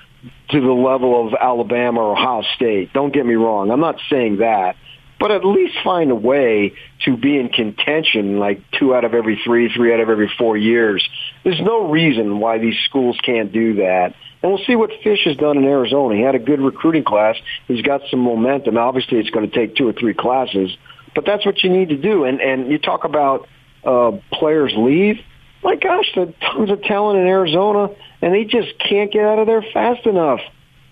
[0.50, 2.94] to the level of Alabama or Ohio State.
[2.94, 3.72] Don't get me wrong.
[3.72, 4.76] I'm not saying that.
[5.18, 6.74] But at least find a way
[7.06, 10.58] to be in contention like two out of every three, three out of every four
[10.58, 11.08] years.
[11.44, 14.14] There's no reason why these schools can't do that.
[14.44, 16.16] And we'll see what Fisch has done in Arizona.
[16.16, 17.38] He had a good recruiting class.
[17.68, 18.78] He's got some momentum.
[18.78, 20.76] Obviously, it's going to take two or three classes,
[21.16, 22.26] but that's what you need to do.
[22.26, 23.48] And and you talk about
[23.84, 25.18] uh, players leave.
[25.66, 27.90] My gosh, there's tons of talent in Arizona
[28.22, 30.40] and they just can't get out of there fast enough.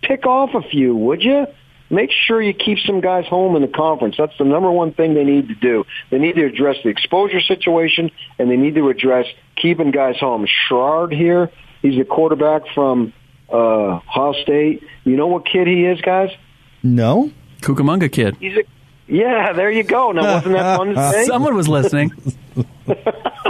[0.01, 1.47] Pick off a few, would you?
[1.93, 4.15] make sure you keep some guys home in the conference.
[4.17, 5.85] That's the number one thing they need to do.
[6.09, 8.09] They need to address the exposure situation,
[8.39, 10.47] and they need to address keeping guys home.
[10.67, 13.13] Sherrard here, he's a quarterback from
[13.51, 13.55] uh,
[13.97, 14.83] Ohio State.
[15.03, 16.31] You know what kid he is, guys?
[16.81, 17.31] No.
[17.61, 18.37] Cucamonga kid.
[18.39, 18.63] He's a
[19.05, 19.53] yeah.
[19.53, 20.11] There you go.
[20.13, 21.25] Now wasn't that fun to say?
[21.25, 22.11] Someone was listening.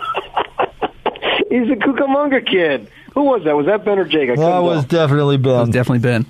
[1.54, 2.90] He's a Cucamonga kid.
[3.14, 3.56] Who was that?
[3.56, 4.32] Was that Ben or Jake?
[4.32, 5.08] I That was tell.
[5.08, 5.70] definitely It's Ben.
[5.70, 6.26] definitely Ben.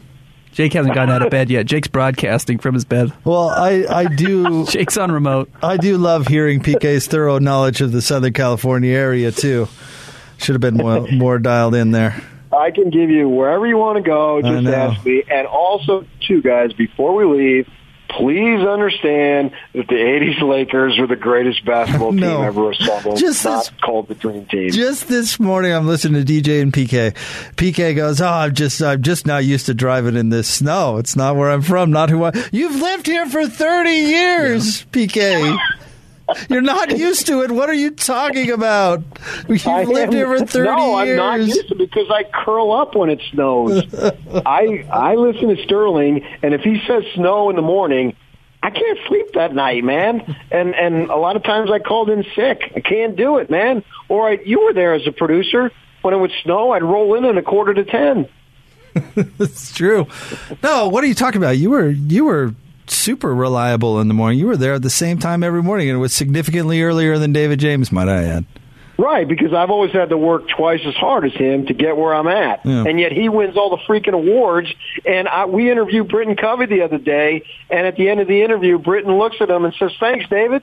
[0.51, 1.65] Jake hasn't gotten out of bed yet.
[1.65, 3.13] Jake's broadcasting from his bed.
[3.23, 5.49] Well, I, I do Jake's on remote.
[5.63, 9.69] I do love hearing PK's thorough knowledge of the Southern California area too.
[10.39, 12.21] Should have been more, more dialed in there.
[12.51, 14.41] I can give you wherever you want to go.
[14.41, 15.23] Just ask me.
[15.31, 17.67] And also, too, guys, before we leave,
[18.17, 23.17] please understand that the '80s Lakers were the greatest basketball team ever assembled.
[23.17, 24.71] Just not this- called the Dream Team.
[24.71, 27.13] Just this morning, I'm listening to DJ and PK.
[27.55, 30.97] PK goes, "Oh, I'm just, I'm just not used to driving in this snow.
[30.97, 31.91] It's not where I'm from.
[31.91, 32.31] Not who I.
[32.51, 35.57] You've lived here for 30 years, PK.
[36.49, 37.51] You're not used to it.
[37.51, 39.03] What are you talking about?
[39.47, 41.17] You've I lived here for 30 no, years.
[41.17, 43.83] No, I'm not used to it because I curl up when it snows.
[44.45, 48.15] I I listen to Sterling, and if he says snow in the morning,
[48.61, 50.37] I can't sleep that night, man.
[50.49, 52.71] And and a lot of times I called in sick.
[52.75, 53.83] I can't do it, man.
[54.07, 56.71] Or I, you were there as a producer when it would snow.
[56.71, 58.29] I'd roll in at a quarter to ten.
[59.39, 60.07] It's true.
[60.61, 61.57] No, what are you talking about?
[61.57, 62.53] You were you were
[62.87, 64.39] super reliable in the morning.
[64.39, 67.33] You were there at the same time every morning, and it was significantly earlier than
[67.33, 68.45] David James, might I add.
[68.95, 72.13] Right, because I've always had to work twice as hard as him to get where
[72.13, 72.83] I'm at, Yeah.
[72.87, 74.71] and yet he wins all the freaking awards.
[75.05, 78.43] And I, we interviewed Britton Covey the other day, and at the end of the
[78.43, 80.61] interview, Britton looks at him and says, "Thanks, David."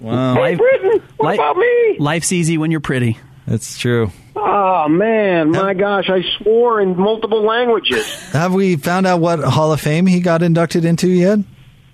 [0.00, 1.96] Wow, Hey, Britton, what Li- about me?
[2.00, 3.18] Life's easy when you're pretty.
[3.46, 4.10] that's true.
[4.36, 8.06] Oh man, my gosh, I swore in multiple languages.
[8.32, 11.40] Have we found out what Hall of Fame he got inducted into yet?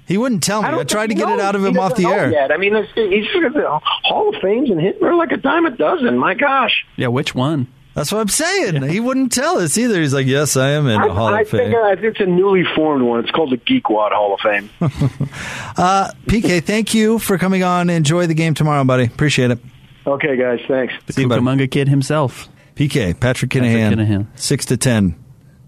[0.07, 0.69] He wouldn't tell me.
[0.69, 2.31] I, don't tried to get he it out of him off the know air.
[2.31, 2.53] Yet.
[2.53, 5.01] I mean, it's- he's the Hall of Fames and hit.
[5.01, 6.17] They're like a dime a dozen.
[6.19, 6.85] My gosh.
[6.97, 7.67] Yeah, which one?
[7.95, 8.83] That's what I'm saying.
[8.83, 9.99] He wouldn't tell us either.
[9.99, 12.05] He's like, "Yes, I am in I, the Hall I of Fame." think I think
[12.09, 13.21] it's a newly formed one.
[13.21, 14.69] It's called the Geekwad Hall of Fame.
[15.79, 17.91] Uh, PK, thank you for coming on.
[17.91, 19.05] Enjoy the game tomorrow, buddy.
[19.05, 19.59] Appreciate it.
[20.07, 20.95] Okay, guys, thanks.
[21.11, 21.41] See you, buddy.
[21.43, 22.49] Cucamonga kid himself.
[22.75, 24.27] PK, Patrick Kinahan, Kinahan.
[24.39, 25.15] 6 to 10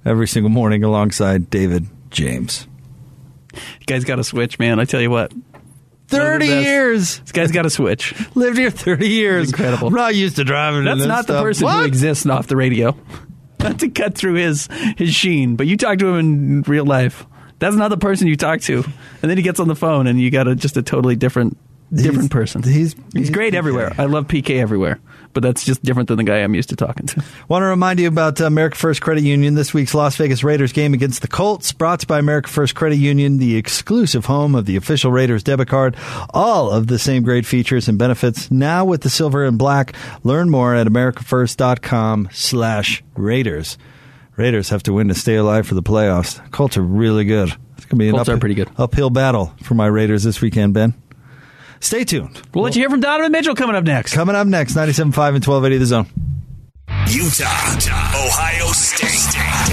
[0.05, 2.67] every single morning alongside David James.
[3.55, 4.79] You guys got to switch, man.
[4.79, 5.33] I tell you what.
[6.09, 7.19] 30 years.
[7.21, 8.15] This guy's got a switch.
[8.35, 9.49] Lived here 30 years.
[9.51, 9.89] Incredible.
[9.89, 11.81] I'm not used to driving in That's this not the person What?
[11.81, 12.97] who exists off the radio.
[13.61, 17.27] Not to cut through his his sheen, but you talk to him in real life.
[17.59, 18.85] That's not the person you talk to.
[19.21, 21.59] And then he gets on the phone, and you got a just a totally different
[21.93, 22.63] different He's- person.
[22.63, 23.57] he's- he's he's great PK.
[23.59, 23.93] everywhere.
[23.99, 24.99] I love PK everywhere,
[25.33, 27.25] but that's just different than the guy I'm used to talking to.
[27.49, 30.93] Want to remind you about America First Credit Union this week's Las Vegas Raiders game
[30.95, 34.67] against the Colts, brought to you by America First Credit Union, the exclusive home of
[34.67, 35.97] the official Raiders debit card.
[36.35, 39.95] All of the same great features and benefits now with the silver and black.
[40.25, 43.79] Learn more at americafirst.com slash Raiders.
[44.37, 46.39] Raiders have to win to stay alive for the playoffs.
[46.53, 47.49] Colts are really good.
[47.77, 48.69] It's going to be an Colts are pretty good.
[48.77, 50.95] uphill battle for my Raiders this weekend, Ben.
[51.81, 52.41] Stay tuned.
[52.55, 54.15] We'll let you hear from Donovan Mitchell coming up next.
[54.15, 56.07] Coming up next, 97.5 and 1280 The Zone.
[57.09, 57.49] Utah,
[58.17, 59.09] Ohio State.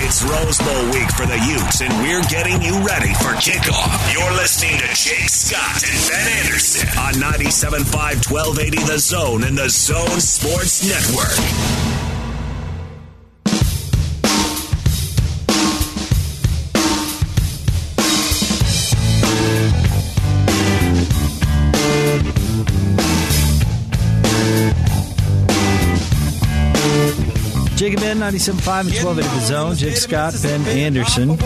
[0.04, 4.14] It's Rose Bowl week for the Utes, and we're getting you ready for kickoff.
[4.14, 9.70] You're listening to Jake Scott and Ben Anderson on 97.5 1280 The Zone and the
[9.70, 11.85] Zone Sports Network.
[27.86, 29.76] Jake and Ben, 97.5 and 12 at the zone.
[29.76, 31.38] Jake Scott, Ben Anderson.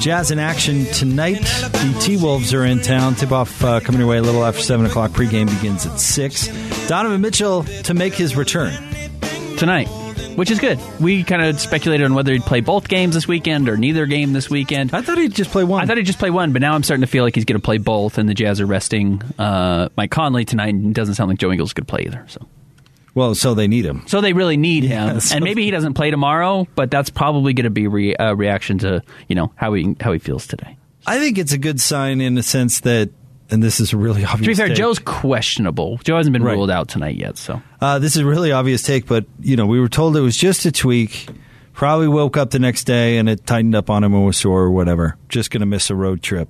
[0.00, 1.34] Jazz in action tonight.
[1.34, 3.14] The T Wolves are in town.
[3.14, 5.12] Tip off uh, coming your way a little after 7 o'clock.
[5.12, 6.88] Pregame begins at 6.
[6.88, 8.72] Donovan Mitchell to make his return.
[9.58, 9.86] tonight,
[10.34, 10.80] which is good.
[10.98, 14.32] We kind of speculated on whether he'd play both games this weekend or neither game
[14.32, 14.92] this weekend.
[14.92, 15.84] I thought he'd just play one.
[15.84, 17.60] I thought he'd just play one, but now I'm starting to feel like he's going
[17.60, 21.14] to play both, and the Jazz are resting uh, Mike Conley tonight, and it doesn't
[21.14, 22.24] sound like Joe Ingles could play either.
[22.26, 22.44] So,
[23.18, 24.02] well, so they need him.
[24.06, 27.52] so they really need him, so- and maybe he doesn't play tomorrow, but that's probably
[27.52, 30.76] going to be re- a reaction to you know how he how he feels today.
[31.06, 33.10] I think it's a good sign in the sense that,
[33.50, 34.76] and this is a really obvious To be fair, take.
[34.76, 35.98] Joe's questionable.
[36.04, 36.52] Joe hasn't been Right.
[36.54, 39.66] ruled out tonight yet, so Uh, this is a really obvious take, but you know,
[39.66, 41.28] we were told it was just a tweak.
[41.72, 44.62] Probably woke up the next day and it tightened up on him and was sore
[44.62, 45.16] or whatever.
[45.28, 46.48] Just going to miss a road trip.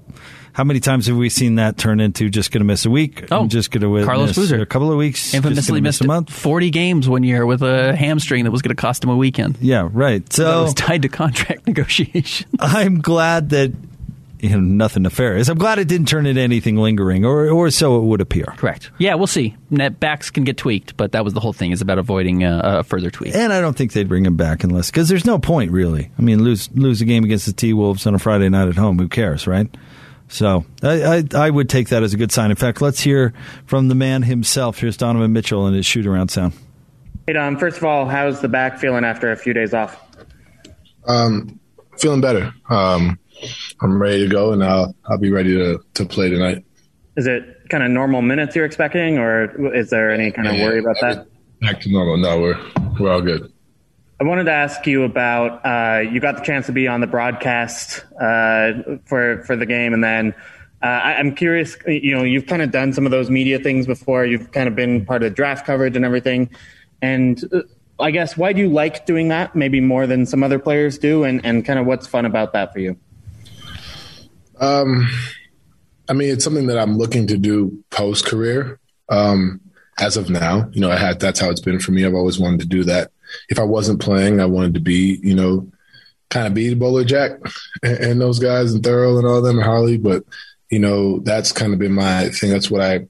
[0.58, 3.30] How many times have we seen that turn into just going to miss a week?
[3.30, 4.60] Oh, I'm just going to Carlos Boozer.
[4.60, 5.32] a couple of weeks.
[5.32, 6.32] infamously missed miss a month.
[6.32, 9.56] 40 games one year with a hamstring that was going to cost him a weekend.
[9.60, 10.26] Yeah, right.
[10.26, 12.48] that So was tied to contract negotiation.
[12.58, 13.72] I'm glad that
[14.40, 15.48] you know, nothing nefarious.
[15.48, 18.46] I'm glad it didn't turn into anything lingering, or or so it would appear.
[18.56, 18.90] Correct.
[18.98, 19.56] Yeah, we'll see.
[19.70, 22.60] Net backs can get tweaked, but that was the whole thing is about avoiding a,
[22.80, 23.36] a further tweak.
[23.36, 26.10] And I don't think they'd bring him back unless because there's no point really.
[26.18, 28.76] I mean, lose lose a game against the T Wolves on a Friday night at
[28.76, 28.98] home.
[28.98, 29.72] Who cares, right?
[30.28, 32.50] So I, I, I would take that as a good sign.
[32.50, 33.32] In fact, let's hear
[33.66, 34.78] from the man himself.
[34.78, 36.52] Here's Donovan Mitchell and his shoot around sound.
[37.26, 40.00] Hey Dom, first of all, how's the back feeling after a few days off?
[41.06, 41.58] Um,
[41.98, 42.52] feeling better.
[42.70, 43.18] Um,
[43.80, 46.64] I'm ready to go, and I'll I'll be ready to to play tonight.
[47.16, 50.78] Is it kind of normal minutes you're expecting, or is there any kind of worry
[50.78, 51.26] about that?
[51.60, 52.16] Back to normal.
[52.16, 52.58] No, we're
[52.98, 53.52] we're all good.
[54.20, 57.06] I wanted to ask you about uh, you got the chance to be on the
[57.06, 58.72] broadcast uh,
[59.04, 60.34] for for the game, and then
[60.82, 61.76] uh, I, am curious.
[61.86, 64.26] You know, you've kind of done some of those media things before.
[64.26, 66.50] You've kind of been part of draft coverage and everything.
[67.00, 67.62] And uh,
[68.00, 69.54] I guess why do you like doing that?
[69.54, 72.72] Maybe more than some other players do, and and kind of what's fun about that
[72.72, 72.96] for you?
[74.58, 75.08] Um,
[76.08, 78.80] I mean, it's something that I'm looking to do post career.
[79.08, 79.60] Um,
[80.00, 82.04] as of now, you know, I had that's how it's been for me.
[82.04, 83.12] I've always wanted to do that.
[83.48, 85.70] If I wasn't playing, I wanted to be, you know,
[86.30, 87.40] kind of be the Bolerjack
[87.82, 89.98] and, and those guys and Thurl and all them and Harley.
[89.98, 90.24] But
[90.70, 92.50] you know, that's kind of been my thing.
[92.50, 93.06] That's what I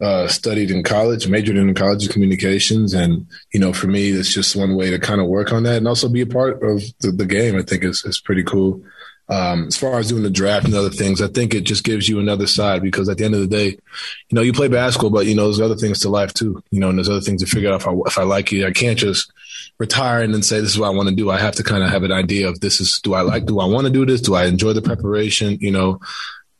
[0.00, 4.32] uh, studied in college, majored in college of communications, and you know, for me, it's
[4.32, 6.82] just one way to kind of work on that and also be a part of
[7.00, 7.56] the, the game.
[7.56, 8.82] I think is is pretty cool.
[9.28, 12.08] Um, as far as doing the draft and other things, I think it just gives
[12.08, 15.10] you another side because at the end of the day, you know, you play basketball,
[15.10, 17.42] but you know, there's other things to life too, you know, and there's other things
[17.42, 18.66] to figure out if I, if I like it.
[18.66, 19.32] I can't just
[19.78, 21.30] retire and then say, this is what I want to do.
[21.30, 23.60] I have to kind of have an idea of this is, do I like, do
[23.60, 24.20] I want to do this?
[24.20, 25.56] Do I enjoy the preparation?
[25.60, 26.00] You know,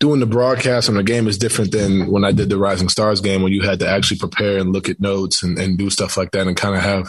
[0.00, 3.20] doing the broadcast on the game is different than when I did the Rising Stars
[3.20, 6.16] game when you had to actually prepare and look at notes and, and do stuff
[6.16, 7.08] like that and kind of have,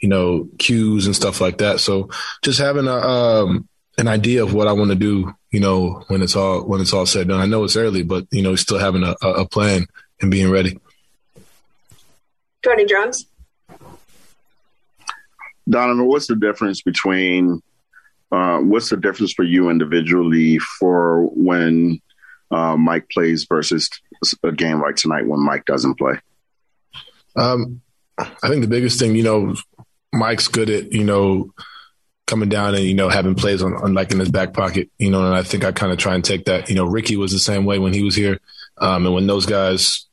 [0.00, 1.80] you know, cues and stuff like that.
[1.80, 2.10] So
[2.42, 6.22] just having a, um, an idea of what I want to do, you know, when
[6.22, 7.40] it's all when it's all said and done.
[7.40, 9.86] I know it's early, but you know, still having a, a plan
[10.20, 10.78] and being ready.
[12.62, 13.26] Tony Jones.
[15.68, 17.62] Donovan, what's the difference between
[18.30, 22.00] uh, what's the difference for you individually for when
[22.50, 23.88] uh, Mike plays versus
[24.42, 26.14] a game like tonight when Mike doesn't play?
[27.36, 27.80] Um,
[28.18, 29.54] I think the biggest thing, you know,
[30.12, 31.52] Mike's good at you know
[32.26, 35.10] coming down and you know having plays on, on like in his back pocket, you
[35.10, 36.68] know, and I think I kind of try and take that.
[36.68, 38.40] You know, Ricky was the same way when he was here,
[38.78, 40.06] um, and when those guys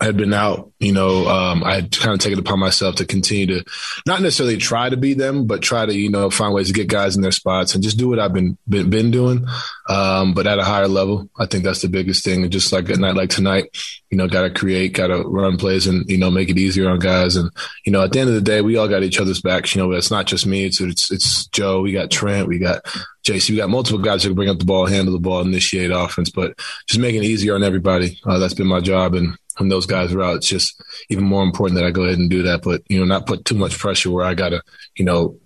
[0.00, 3.04] had been out, you know, um, I had kind of taken it upon myself to
[3.04, 3.64] continue to
[4.06, 6.86] not necessarily try to be them, but try to, you know, find ways to get
[6.86, 9.46] guys in their spots and just do what I've been been, been doing,
[9.88, 11.30] um, but at a higher level.
[11.38, 12.42] I think that's the biggest thing.
[12.42, 13.74] And just like a night like tonight,
[14.10, 16.90] you know, got to create, got to run plays and, you know, make it easier
[16.90, 17.36] on guys.
[17.36, 17.50] And,
[17.86, 19.74] you know, at the end of the day, we all got each other's backs.
[19.74, 20.66] You know, it's not just me.
[20.66, 21.80] It's, it's, it's Joe.
[21.80, 22.48] We got Trent.
[22.48, 22.84] We got
[23.24, 23.50] JC.
[23.50, 26.28] We got multiple guys who can bring up the ball, handle the ball, initiate offense,
[26.30, 28.20] but just making it easier on everybody.
[28.26, 29.14] Uh, that's been my job.
[29.14, 32.20] And, when those guys are out, it's just even more important that I go ahead
[32.20, 32.62] and do that.
[32.62, 34.62] But you know, not put too much pressure where I gotta,
[34.94, 35.36] you know,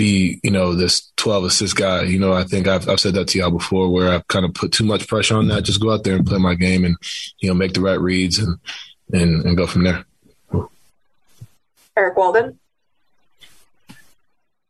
[0.00, 2.02] be you know this 12 assist guy.
[2.04, 4.54] You know, I think I've I've said that to y'all before, where I've kind of
[4.54, 5.64] put too much pressure on that.
[5.64, 6.96] Just go out there and play my game, and
[7.38, 8.58] you know, make the right reads and
[9.12, 10.04] and and go from there.
[11.96, 12.58] Eric Walden.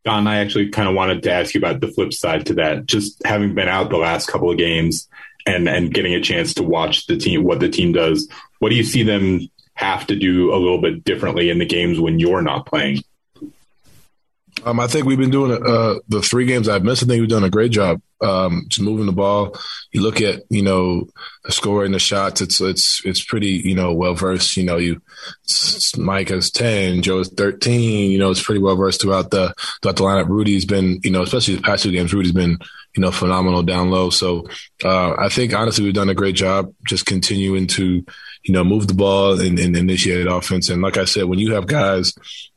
[0.04, 2.86] Don, I actually kind of wanted to ask you about the flip side to that.
[2.86, 5.08] Just having been out the last couple of games
[5.46, 8.74] and and getting a chance to watch the team, what the team does, what do
[8.74, 12.42] you see them have to do a little bit differently in the games when you're
[12.42, 13.04] not playing?
[14.64, 17.02] Um, I think we've been doing uh, the three games I've missed.
[17.02, 19.56] I think we've done a great job um, just moving the ball.
[19.92, 21.08] You look at you know
[21.44, 22.40] the score and the shots.
[22.40, 24.56] It's it's it's pretty you know well versed.
[24.56, 25.00] You know you
[25.96, 28.10] Mike has ten, Joe has thirteen.
[28.10, 30.28] You know it's pretty well versed throughout the throughout the lineup.
[30.28, 32.12] Rudy's been you know especially the past two games.
[32.12, 32.58] Rudy's been
[32.94, 34.10] you know phenomenal down low.
[34.10, 34.46] So
[34.84, 38.04] uh, I think honestly we've done a great job just continuing to
[38.42, 40.70] you know, move the ball and, and initiate offense.
[40.70, 42.14] And like I said, when you have guys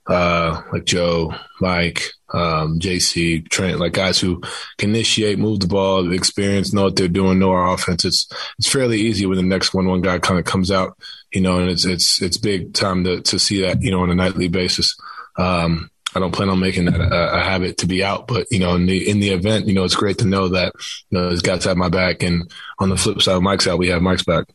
[0.07, 4.41] uh, like Joe, Mike, um, JC, Trent, like guys who
[4.77, 8.05] can initiate, move the ball, experience, know what they're doing, know our offense.
[8.05, 8.27] It's
[8.59, 10.97] it's fairly easy when the next one one guy kind of comes out,
[11.31, 14.09] you know, and it's it's it's big time to to see that, you know, on
[14.09, 14.95] a nightly basis.
[15.37, 18.59] Um, I don't plan on making that a, a, habit to be out, but you
[18.59, 20.73] know, in the in the event, you know, it's great to know that
[21.09, 23.87] you know, these guys have my back, and on the flip side, Mike's out, we
[23.87, 24.45] have Mike's back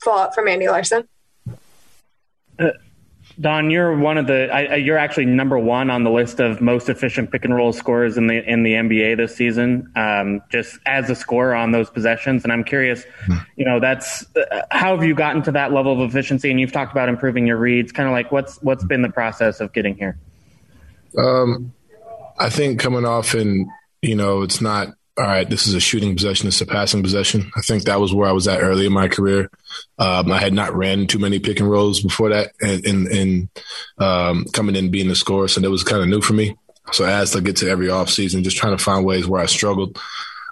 [0.00, 1.08] follow-up from Andy Larsen.
[3.40, 4.50] Don, you're one of the.
[4.52, 8.18] I, you're actually number one on the list of most efficient pick and roll scorers
[8.18, 9.90] in the in the NBA this season.
[9.96, 13.36] Um, just as a scorer on those possessions, and I'm curious, hmm.
[13.56, 16.50] you know, that's uh, how have you gotten to that level of efficiency?
[16.50, 17.92] And you've talked about improving your reads.
[17.92, 20.18] Kind of like what's what's been the process of getting here?
[21.16, 21.72] Um,
[22.38, 23.68] I think coming off and
[24.02, 24.88] you know, it's not
[25.18, 27.50] all right, this is a shooting possession, it's a passing possession.
[27.56, 29.50] I think that was where I was at early in my career.
[29.98, 33.48] Um, I had not ran too many pick and rolls before that, and, and, and
[33.98, 36.56] um, coming in being the scorer, so that was kind of new for me.
[36.92, 39.98] So as I get to every offseason, just trying to find ways where I struggled,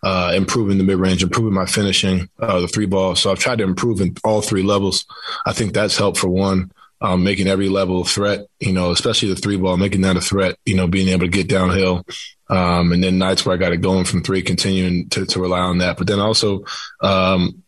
[0.03, 3.17] uh, improving the mid range, improving my finishing, uh, the three ball.
[3.17, 5.07] So I've tried to improve in all three levels.
[5.47, 6.71] I think that's helped for one.
[7.01, 10.21] Um, making every level a threat, you know, especially the three ball, making that a
[10.21, 12.05] threat, you know, being able to get downhill.
[12.51, 15.61] Um, and then nights where I got it going from three, continuing to, to rely
[15.61, 15.97] on that.
[15.97, 16.65] But then also,
[17.01, 17.63] um,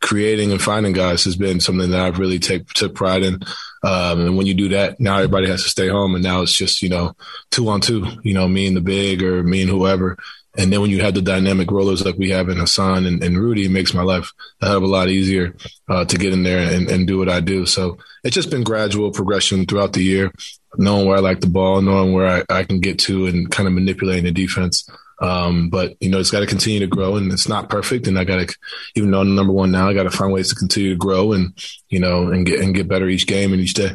[0.00, 3.40] creating and finding guys has been something that I've really take, took pride in.
[3.82, 6.54] Um, and when you do that, now everybody has to stay home, and now it's
[6.54, 7.14] just you know
[7.50, 10.18] two on two, you know, me and the big or me and whoever.
[10.56, 13.38] And then when you have the dynamic rollers like we have in Hassan and, and
[13.38, 15.54] Rudy, it makes my life a hell of a lot easier
[15.88, 17.66] uh, to get in there and, and do what I do.
[17.66, 20.32] So it's just been gradual progression throughout the year,
[20.76, 23.68] knowing where I like the ball, knowing where I, I can get to, and kind
[23.68, 24.88] of manipulating the defense.
[25.20, 28.08] Um, but you know, it's got to continue to grow, and it's not perfect.
[28.08, 28.56] And I got to,
[28.96, 31.32] even though I'm number one now, I got to find ways to continue to grow,
[31.32, 31.56] and
[31.90, 33.94] you know, and get and get better each game and each day.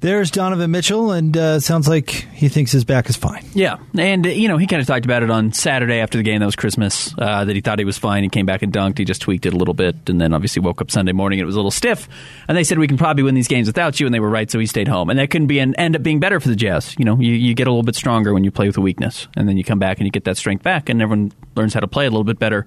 [0.00, 3.44] There's Donovan Mitchell, and uh, sounds like he thinks his back is fine.
[3.52, 6.22] Yeah, and uh, you know he kind of talked about it on Saturday after the
[6.22, 6.38] game.
[6.38, 7.12] That was Christmas.
[7.18, 8.22] Uh, that he thought he was fine.
[8.22, 8.98] He came back and dunked.
[8.98, 11.40] He just tweaked it a little bit, and then obviously woke up Sunday morning.
[11.40, 12.08] and It was a little stiff,
[12.46, 14.48] and they said we can probably win these games without you, and they were right.
[14.48, 16.56] So he stayed home, and that couldn't be an end up being better for the
[16.56, 16.94] Jazz.
[16.96, 19.26] You know, you, you get a little bit stronger when you play with a weakness,
[19.34, 21.80] and then you come back and you get that strength back, and everyone learns how
[21.80, 22.66] to play a little bit better.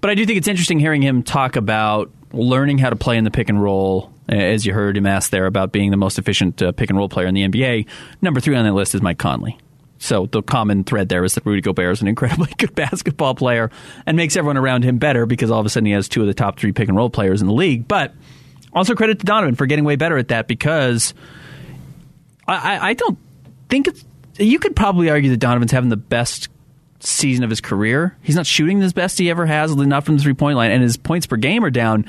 [0.00, 3.24] But I do think it's interesting hearing him talk about learning how to play in
[3.24, 6.60] the pick and roll as you heard him ask there about being the most efficient
[6.60, 7.86] uh, pick and roll player in the NBA.
[8.20, 9.58] Number three on that list is Mike Conley.
[9.98, 13.70] So the common thread there is that Rudy Gobert is an incredibly good basketball player
[14.06, 16.26] and makes everyone around him better because all of a sudden he has two of
[16.26, 17.88] the top three pick and roll players in the league.
[17.88, 18.14] But
[18.72, 21.14] also credit to Donovan for getting way better at that because
[22.46, 23.18] I, I don't
[23.68, 24.04] think it's.
[24.38, 26.48] You could probably argue that Donovan's having the best
[27.00, 28.16] season of his career.
[28.22, 30.82] He's not shooting his best he ever has, not from the three point line, and
[30.82, 32.06] his points per game are down.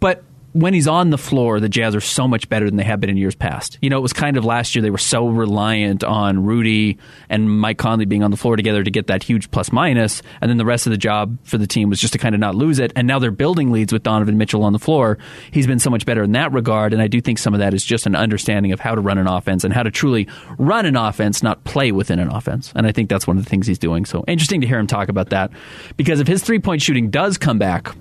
[0.00, 0.22] But
[0.52, 3.10] when he's on the floor, the Jazz are so much better than they have been
[3.10, 3.78] in years past.
[3.82, 7.60] You know, it was kind of last year they were so reliant on Rudy and
[7.60, 10.56] Mike Conley being on the floor together to get that huge plus minus, and then
[10.56, 12.78] the rest of the job for the team was just to kind of not lose
[12.78, 12.92] it.
[12.96, 15.18] And now they're building leads with Donovan Mitchell on the floor.
[15.50, 17.74] He's been so much better in that regard, and I do think some of that
[17.74, 20.28] is just an understanding of how to run an offense and how to truly
[20.58, 22.72] run an offense, not play within an offense.
[22.74, 24.04] And I think that's one of the things he's doing.
[24.04, 25.50] So interesting to hear him talk about that
[25.96, 27.94] because if his three point shooting does come back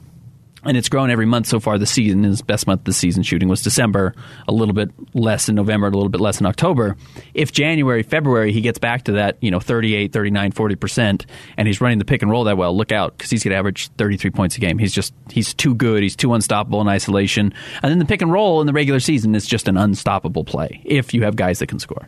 [0.67, 2.23] and it's grown every month so far this season.
[2.23, 4.13] His best month this season shooting was December,
[4.47, 6.97] a little bit less in November, a little bit less in October.
[7.33, 11.79] If January, February, he gets back to that, you know, 38, 39, 40%, and he's
[11.79, 14.29] running the pick and roll that well, look out, because he's going to average 33
[14.31, 14.77] points a game.
[14.77, 16.03] He's just, he's too good.
[16.03, 17.53] He's too unstoppable in isolation.
[17.81, 20.81] And then the pick and roll in the regular season is just an unstoppable play
[20.83, 22.07] if you have guys that can score.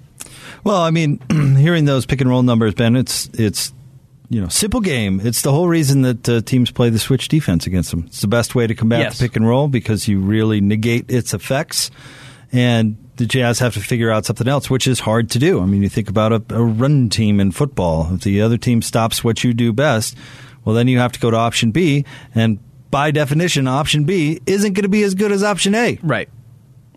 [0.64, 1.20] Well, I mean,
[1.57, 3.74] hearing those pick and roll numbers, Ben, it's, it's,
[4.30, 5.19] you know, simple game.
[5.23, 8.03] It's the whole reason that uh, teams play the switch defense against them.
[8.07, 9.17] It's the best way to combat Yes.
[9.17, 11.89] the pick and roll because you really negate its effects.
[12.51, 15.61] And the Jazz have to figure out something else, which is hard to do.
[15.61, 18.13] I mean, you think about a, a run team in football.
[18.13, 20.15] If the other team stops what you do best,
[20.63, 22.05] well, then you have to go to option B.
[22.34, 22.59] And
[22.91, 25.99] by definition, option B isn't going to be as good as option A.
[26.01, 26.30] Right.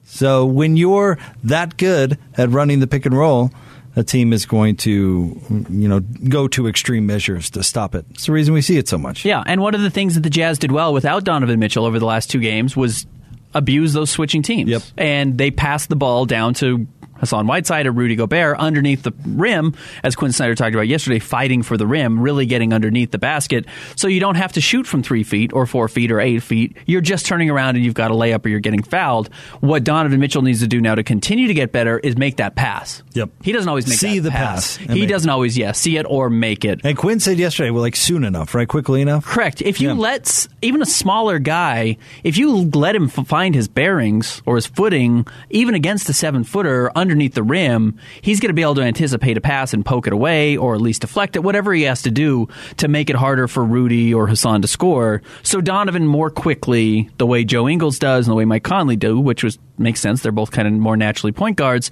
[0.05, 3.51] So when you're that good at running the pick and roll,
[3.95, 8.05] a team is going to, you know, go to extreme measures to stop it.
[8.11, 9.24] It's the reason we see it so much.
[9.24, 11.99] Yeah, and one of the things that the Jazz did well without Donovan Mitchell over
[11.99, 13.07] the last two games was
[13.55, 14.70] abuse those switching teams.
[14.70, 14.82] Yep.
[14.97, 16.86] And they passed the ball down to
[17.23, 21.62] Hassan Whiteside or Rudy Gobert underneath the rim, as Quinn Snyder talked about yesterday, fighting
[21.62, 23.64] for the rim, really getting underneath the basket.
[23.95, 26.77] So you don't have to shoot from three feet or four feet or eight feet.
[26.85, 29.33] You're just turning around and you've got a layup or you're getting fouled.
[29.61, 32.57] What Donovan Mitchell needs to do now to continue to get better is make that
[32.57, 33.03] pass.
[33.14, 33.31] Yep.
[33.43, 36.29] He doesn't always make See the pass and He doesn't always, yeah, see it or
[36.29, 36.81] make it.
[36.83, 38.66] And Quinn said yesterday, well, like soon enough, right?
[38.66, 39.25] Quickly enough.
[39.25, 39.62] Correct.
[39.62, 39.95] If you Yeah.
[39.95, 44.66] let even a smaller guy, if you let him f- find his bearings or his
[44.66, 48.83] footing, even against a seven footer underneath the rim, he's going to be able to
[48.83, 52.03] anticipate a pass and poke it away or at least deflect it, whatever he has
[52.03, 52.49] to do
[52.79, 55.23] to make it harder for Rudy or Hassan to score.
[55.43, 59.21] So Donovan more quickly, the way Joe Ingles does and the way Mike Conley do,
[59.21, 60.23] which was makes sense.
[60.23, 61.91] They're both kind of more naturally point guards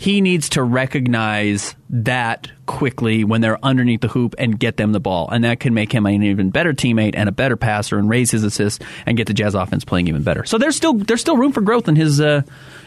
[0.00, 5.00] he needs to recognize that quickly when they're underneath the hoop and get them the
[5.00, 5.28] ball.
[5.28, 8.30] And that can make him an even better teammate and a better passer and raise
[8.30, 10.44] his assists and get the Jazz offense playing even better.
[10.44, 12.42] So there's still there's still room for growth in his uh,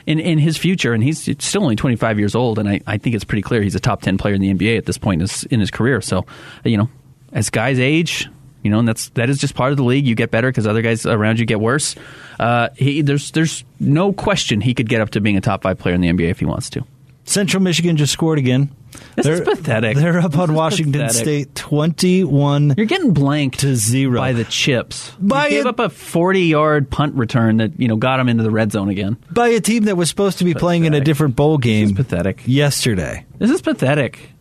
[0.07, 0.93] in, in his future.
[0.93, 2.57] And he's still only 25 years old.
[2.57, 4.78] And I, I think it's pretty clear he's a top 10 player in the NBA
[4.78, 5.99] at this point in his, in his career.
[5.99, 6.26] So,
[6.64, 6.89] you know,
[7.34, 8.30] as guys age,
[8.64, 10.07] you know, and that's that is just part of the league.
[10.07, 11.93] You get better because other guys around you get worse.
[12.39, 15.78] Uh, he, there's there's no question he could get up to being a top five
[15.78, 16.86] player in the NBA if he wants to.
[17.32, 18.69] Central Michigan just scored again,
[19.15, 19.95] This they're, is pathetic.
[19.97, 21.21] They're up This on Washington pathetic.
[21.21, 25.11] State 21 You're getting blanked to 0 by the chips.
[25.19, 28.27] By you gave a- up a 40 yard punt return that you know got him
[28.29, 29.17] into the red zone again.
[29.32, 31.91] by a team that was supposed to be playing in a different bowl game This
[31.91, 32.41] is pathetic.
[32.45, 33.25] yesterday.
[33.38, 34.32] This is pathetic.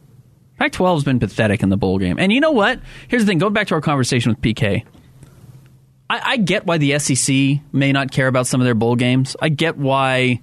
[0.59, 2.19] Pac 12's been pathetic in the bowl game.
[2.19, 2.81] And you know what?
[3.09, 4.85] Here's the thing going back to our conversation with PK.
[6.11, 9.37] I, I get why the SEC may not care about some of their bowl games.
[9.41, 10.41] I get why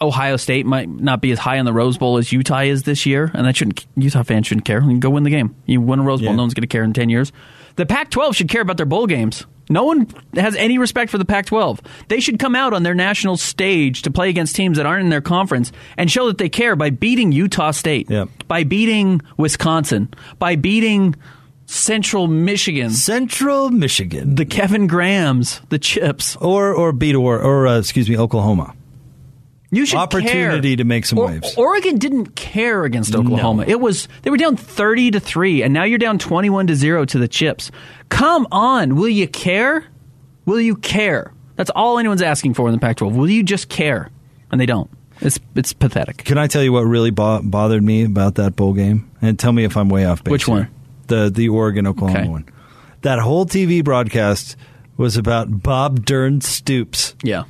[0.00, 3.04] Ohio State might not be as high on the Rose Bowl as Utah is this
[3.06, 4.80] year, and that shouldn't Utah fans shouldn't care.
[4.82, 5.56] You go win the game.
[5.66, 6.36] You win a Rose Bowl, Yeah.
[6.36, 7.32] no one's going to care in ten years.
[7.76, 9.46] The Pac-12 should care about their bowl games.
[9.70, 11.78] No one has any respect for the Pac-12.
[12.08, 15.10] They should come out on their national stage to play against teams that aren't in
[15.10, 18.24] their conference and show that they care by beating Utah State, Yeah.
[18.48, 21.14] by beating Wisconsin, by beating
[21.66, 24.34] Central Michigan, Central Michigan.
[24.36, 26.34] the Kevin Grahams, the Chips.
[26.40, 28.72] or or beat or or uh, excuse me Oklahoma.
[29.70, 30.76] You should Opportunity care.
[30.78, 31.54] to make some waves.
[31.56, 33.64] Oregon didn't care against Oklahoma.
[33.66, 36.74] It was they were down thirty to three, and now you're down twenty one to
[36.74, 37.70] zero to the Chips.
[38.08, 39.84] Come on, will you care?
[40.46, 41.32] Will you care?
[41.56, 43.14] That's all anyone's asking for in the Pac-12.
[43.14, 44.10] Will you just care?
[44.50, 44.88] And they don't.
[45.20, 46.18] It's it's pathetic.
[46.24, 49.10] Can I tell you what really bo- bothered me about that bowl game?
[49.20, 50.32] And tell me if I'm way off base.
[50.32, 50.54] Which here.
[50.54, 50.70] one?
[51.08, 52.28] The the Oregon Oklahoma Okay.
[52.28, 52.46] one.
[53.02, 54.56] That whole TV broadcast
[54.96, 57.14] was about Bob Dern Stoops.
[57.22, 57.44] Yeah.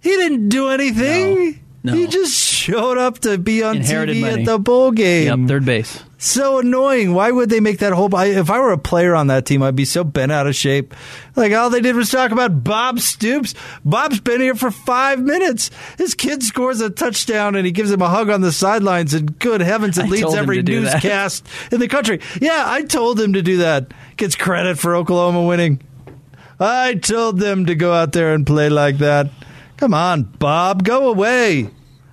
[0.00, 1.36] He didn't do anything.
[1.52, 1.54] No.
[1.82, 1.94] No.
[1.94, 4.42] He just showed up to be on Inherited TV money.
[4.42, 5.40] at the bowl game.
[5.40, 5.48] Yep.
[5.48, 6.04] Third base.
[6.18, 7.14] so annoying.
[7.14, 8.14] Why would they make that whole?
[8.14, 10.54] I, if I were a player on that team, I'd be so bent out of
[10.54, 10.94] shape.
[11.36, 13.54] Like all they did was talk about Bob Stoops.
[13.82, 15.70] Bob's been here for five minutes.
[15.96, 19.14] His kid scores a touchdown and he gives him a hug on the sidelines.
[19.14, 20.92] And good heavens, it I leads every do that.
[21.02, 22.20] newscast in the country.
[22.42, 23.94] Yeah, I told him to do that.
[24.18, 25.80] Gets credit for Oklahoma winning.
[26.62, 29.30] I told them to go out there and play like that.
[29.80, 31.64] Come on, Bob, go away.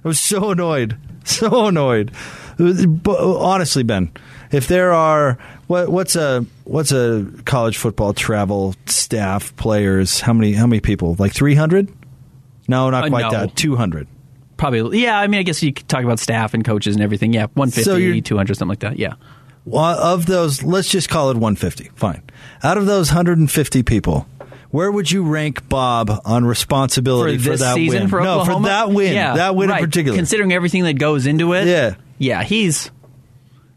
[0.03, 0.97] I was so annoyed.
[1.28, 2.13] So annoyed.
[2.57, 4.11] But honestly, Ben,
[4.49, 5.38] if there are
[5.68, 10.22] what, what's a what's a college football travel staff players?
[10.22, 11.18] How many how many people?
[11.20, 11.91] Like three hundred?
[12.70, 13.32] No, not Uh, quite no.
[13.32, 13.57] that.
[13.57, 14.07] Two hundred.
[14.55, 15.03] Probably.
[15.03, 15.20] Yeah.
[15.20, 17.34] I mean, I guess you could talk about staff and coaches and everything.
[17.34, 17.47] Yeah.
[17.55, 18.97] 150, So you're- 200, something like that.
[18.97, 19.15] Yeah.
[19.65, 21.91] Well, of those, let's just call it 150.
[21.95, 22.24] Fine.
[22.63, 24.26] Out of those 150 people,
[24.72, 28.09] where would you rank Bob on responsibility for for, that season win?
[28.09, 29.13] for no, for that win.
[29.13, 29.82] Yeah, that win right.
[29.82, 30.18] in particular.
[30.18, 31.68] Considering everything that goes into it.
[31.68, 31.95] Yeah.
[32.18, 32.91] Yeah, he's.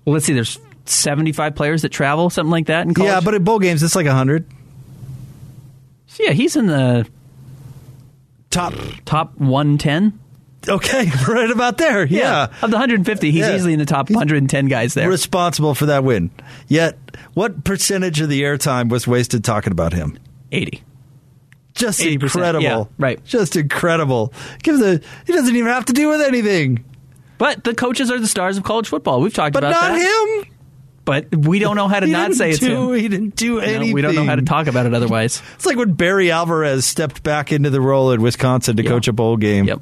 [0.04, 0.32] Well, let's see.
[0.32, 3.08] There's 75 players that travel, something like that in college.
[3.08, 4.46] yeah, but at bowl games, it's like 100.
[6.06, 7.06] So, yeah, he's in the
[8.50, 8.74] Top.
[9.04, 10.18] top 110.
[10.68, 12.04] Okay, right about there.
[12.04, 12.48] Yeah.
[12.62, 13.54] Of the 150, he's Yeah.
[13.54, 15.08] easily in the top He's 110 guys there.
[15.08, 16.30] Responsible for that win.
[16.68, 16.98] Yet,
[17.34, 20.18] what percentage of the airtime was wasted talking about him?
[20.52, 20.82] 80.
[21.74, 22.62] Just 80%, incredible.
[22.62, 23.24] yeah, right.
[23.24, 24.32] Just incredible.
[24.62, 26.84] Give the he doesn't even have to do with anything.
[27.38, 29.20] But the coaches are the stars of college football.
[29.20, 30.42] We've talked But about not that.
[30.44, 30.52] him.
[31.06, 33.00] But we don't know how to not say it's do, him.
[33.00, 33.94] He didn't do No, anything.
[33.94, 35.42] we don't know how to talk about it otherwise.
[35.54, 39.12] It's like when Barry Alvarez stepped back into the role at Wisconsin to coach a
[39.12, 39.64] bowl game.
[39.66, 39.80] Yep.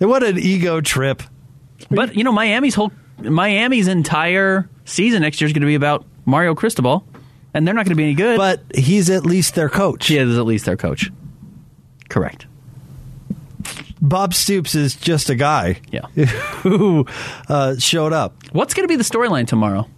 [0.00, 1.22] And what an ego trip.
[1.90, 2.90] But you know, Miami's whole
[3.22, 7.06] Miami's entire season next year is going to be about Mario Cristobal,
[7.56, 8.36] and they're not going to be any good.
[8.36, 10.08] But he's at least their coach.
[10.08, 11.10] he is at least their coach.
[12.08, 12.46] Correct.
[14.00, 16.02] Bob Stoops is just a guy Yeah.
[16.62, 17.06] who
[17.48, 18.34] uh, showed up.
[18.52, 19.88] What's going to be the storyline tomorrow?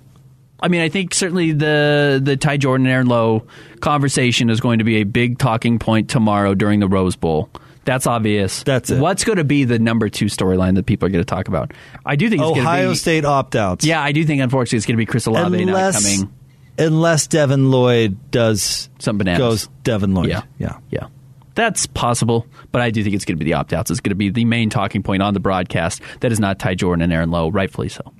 [0.60, 3.44] I mean, I think certainly the the Ty Jordan and Aaron Lowe
[3.80, 7.48] conversation is going to be a big talking point tomorrow during the Rose Bowl.
[7.84, 8.64] That's obvious.
[8.64, 9.00] That's it.
[9.00, 11.72] What's going to be the number two storyline that people are going to talk about?
[12.04, 13.84] I do think it's going to Ohio be State opt outs.
[13.84, 16.32] Yeah, I do think unfortunately it's going to be Chris Olave not unless, coming.
[16.78, 19.38] Unless Devin Lloyd does Some bananas.
[19.38, 20.28] goes Devin Lloyd.
[20.28, 20.42] Yeah.
[20.58, 20.78] yeah.
[20.90, 21.06] Yeah.
[21.54, 23.90] That's possible, but I do think it's going to be the opt outs.
[23.90, 26.00] It's going to be the main talking point on the broadcast.
[26.20, 28.12] That is not Ty Jordan and Aaron Lowe, rightfully so.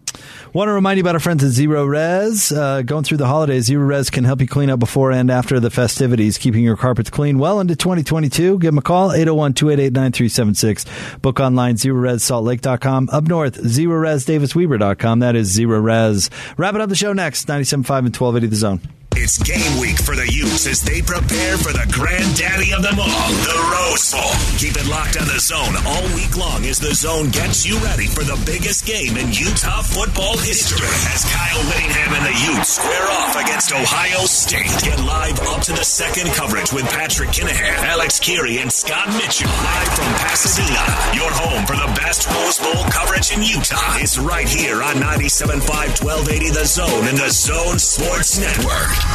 [0.52, 2.50] Want to remind you about our friends at Zero Rez.
[2.52, 5.60] Uh, going through the holidays, Zero Rez can help you clean up before and after
[5.60, 8.58] the festivities, keeping your carpets clean well into 2022.
[8.58, 11.18] Give them a call, 801 288 9376.
[11.18, 13.10] Book online, ZeroRezSaltLake.com.
[13.12, 15.18] Up north, ZeroRezDavisWeber.com.
[15.20, 16.30] That is Zero Rez.
[16.56, 18.97] Wrapping up the show next, 97.5 and 1280 The Zone.
[19.18, 23.28] It's game week for the Utes as they prepare for the granddaddy of them all,
[23.42, 24.30] the Rose Bowl.
[24.62, 28.06] Keep it locked on the zone all week long as the zone gets you ready
[28.06, 30.86] for the biggest game in Utah football history.
[31.10, 34.70] As Kyle Whittingham and the Utes square off against Ohio State.
[34.86, 39.50] Get live up to the second coverage with Patrick Kinahan, Alex Kirry, and Scott Mitchell.
[39.50, 40.84] Live from Pasadena,
[41.18, 43.98] your home for the best Rose Bowl coverage in Utah.
[43.98, 49.07] It's right here on 97.5 1280 The Zone and the Zone Sports Network.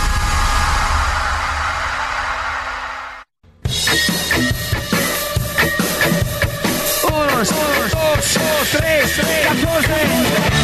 [7.05, 10.62] Um, dois, três, 14.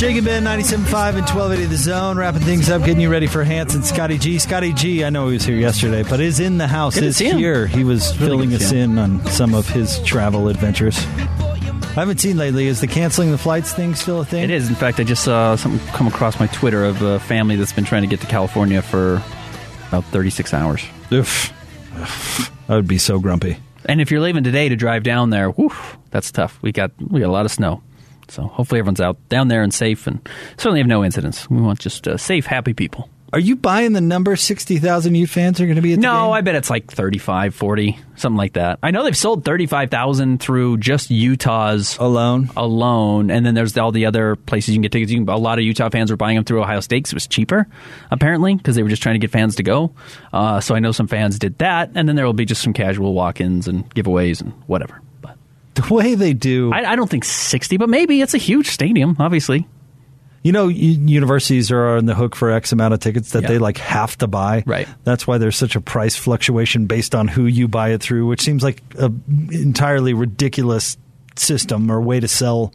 [0.00, 3.44] Jake and Ben, 97.5 and 1280 The Zone, wrapping things up, getting you ready for
[3.44, 3.84] Hans and.
[3.84, 4.38] Scotty G.
[4.38, 7.18] Scotty G, I know he was here yesterday, but is in the house, Good is
[7.18, 7.66] here.
[7.66, 10.96] He was Really filling us in on some of his travel adventures.
[10.96, 12.66] I haven't seen lately.
[12.66, 14.42] Is the canceling the flights thing still a thing?
[14.42, 14.70] It is.
[14.70, 17.84] In fact, I just saw something come across my Twitter of a family that's been
[17.84, 19.22] trying to get to California for
[19.88, 20.82] about 36 hours.
[21.12, 21.52] Oof.
[22.70, 23.58] I would be so grumpy.
[23.84, 25.74] And if you're leaving today to drive down there, whew,
[26.10, 26.58] that's tough.
[26.62, 27.82] We got we got a lot of snow,
[28.30, 30.26] so hopefully everyone's out down there and safe, and
[30.56, 31.48] certainly have no incidents.
[31.50, 33.08] We want just uh, safe, happy people.
[33.32, 36.24] Are you buying the number 60,000 Ute fans are going to be at the No,
[36.24, 36.32] game?
[36.32, 38.80] I bet it's like 35, 40, something like that.
[38.82, 42.50] I know they've sold 35,000 through just Utah's alone.
[42.56, 45.12] alone, and then there's all the other places you can get tickets.
[45.12, 47.28] You can, a lot of Utah fans were buying them through Ohio State it was
[47.28, 47.68] cheaper,
[48.10, 49.94] apparently, because they were just trying to get fans to go.
[50.32, 52.72] Uh, so I know some fans did that, and then there will be just some
[52.72, 55.00] casual walk-ins and giveaways and whatever.
[55.88, 56.72] The way they do.
[56.72, 59.66] I, I don't think 60, but maybe it's a huge stadium, obviously.
[60.42, 63.48] You know, universities are on the hook for X amount of tickets that Yeah.
[63.48, 64.62] they like have to buy.
[64.66, 64.88] Right.
[65.04, 68.40] That's why there's such a price fluctuation based on who you buy it through, which
[68.40, 69.22] seems like an
[69.52, 70.96] entirely ridiculous
[71.36, 72.72] system or way to sell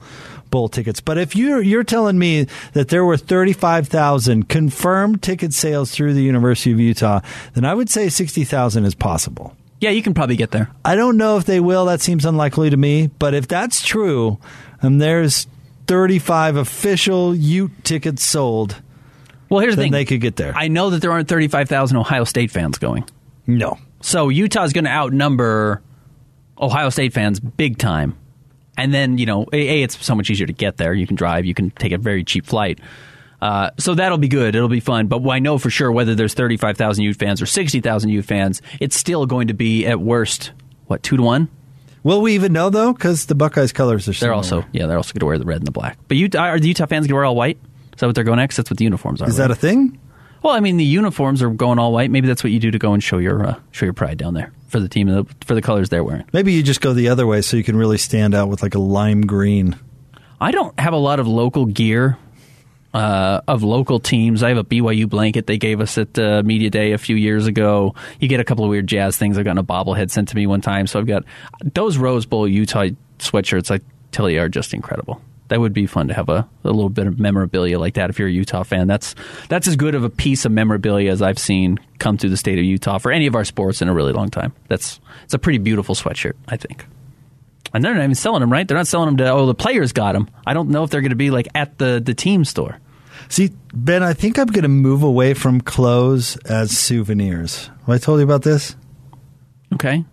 [0.52, 1.02] bowl tickets.
[1.02, 6.22] But if you're you're telling me that there were 35,000 confirmed ticket sales through the
[6.22, 7.22] University of Utah,
[7.56, 9.56] then I would say 60,000 is possible.
[9.80, 10.70] Yeah, you can probably get there.
[10.84, 11.86] I don't know if they will.
[11.86, 13.08] That seems unlikely to me.
[13.08, 14.40] But if that's true,
[14.82, 15.48] and there's
[15.88, 18.82] 35 official Ute tickets sold,
[19.50, 19.92] Well, here's the thing.
[19.92, 20.54] they could get there.
[20.56, 23.04] I know that there aren't 35,000 Ohio State fans going.
[23.48, 23.78] no.
[24.02, 25.82] So Utah's going to outnumber
[26.60, 28.16] Ohio State fans big time.
[28.78, 30.94] And then, you know, A, A, it's so much easier to get there.
[30.94, 32.80] You can drive, you can take a very cheap flight.
[33.46, 34.56] Uh, so that'll be good.
[34.56, 35.06] It'll be fun.
[35.06, 38.96] But I know for sure whether there's 35,000 Ute fans or 60,000 Ute fans, it's
[38.96, 40.52] still going to be at worst,
[40.88, 41.48] what, two to one?
[42.02, 42.92] Will we even know though?
[42.92, 45.58] Because the Buckeyes colors are They're also, yeah, they're also going to wear the red
[45.58, 46.00] and the black.
[46.08, 47.60] But Utah, are the Utah fans going to wear all white?
[47.94, 48.58] Is that what they're going next?
[48.58, 49.30] That's what the uniforms are.
[49.30, 50.00] Is that a thing?
[50.42, 52.10] Well, I mean, the uniforms are going all white.
[52.10, 54.34] Maybe that's what you do to go and show your uh, show your pride down
[54.34, 56.26] there for the team uh, for the colors they're wearing.
[56.34, 58.74] Maybe you just go the other way so you can really stand out with like
[58.74, 59.76] a lime green.
[60.42, 62.18] I don't have a lot of local gear
[62.96, 64.42] uh, of local teams.
[64.42, 67.46] I have a BYU blanket they gave us at uh, media day a few years
[67.46, 67.94] ago.
[68.22, 69.38] You get a couple of weird jazz things.
[69.38, 71.26] I've gotten a bobblehead sent to me one time, so I've got
[71.74, 72.88] those Rose Bowl Utah
[73.20, 73.70] sweatshirts.
[73.70, 75.22] I tell you, are just incredible.
[75.50, 78.18] That would be fun to have a, a little bit of memorabilia like that if
[78.18, 78.88] you're a Utah fan.
[78.88, 79.14] That's
[79.50, 82.58] that's as good of a piece of memorabilia as I've seen come through the state
[82.58, 84.54] of Utah for any of our sports in a really long time.
[84.70, 86.86] That's it's a pretty beautiful sweatshirt, I think.
[87.74, 88.66] And they're not even selling them, right?
[88.66, 90.30] They're not selling them to oh the players got them.
[90.48, 92.80] I don't know if they're going to be like at the the team store.
[93.30, 97.68] See, Ben, I think I'm going to move away from clothes as souvenirs.
[97.86, 98.76] Have I told you about this?
[99.74, 100.06] Okay.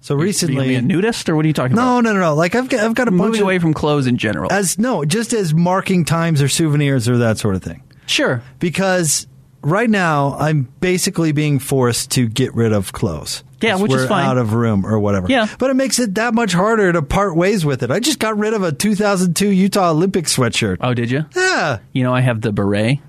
[0.00, 1.84] So Are you recently, a nudist or what are you talking about?
[1.84, 2.34] no, no, no, no.
[2.34, 4.52] Like I've got, I've got a bunch Moving away from clothes in general.
[4.52, 7.82] as no, just as marking times or souvenirs or that sort of thing.
[8.06, 8.42] sure.
[8.58, 9.26] because
[9.62, 13.44] right now I'm basically being forced to get rid of clothes.
[13.64, 14.26] Yeah, which is we're fine.
[14.26, 15.26] out of room or whatever.
[15.28, 15.46] Yeah.
[15.58, 17.90] but it makes it that much harder to part ways with it.
[17.90, 20.78] I just got rid of a 2002 Utah Olympic sweatshirt.
[20.80, 21.24] Oh, did you?
[21.34, 23.00] Yeah, You know, I have the beret.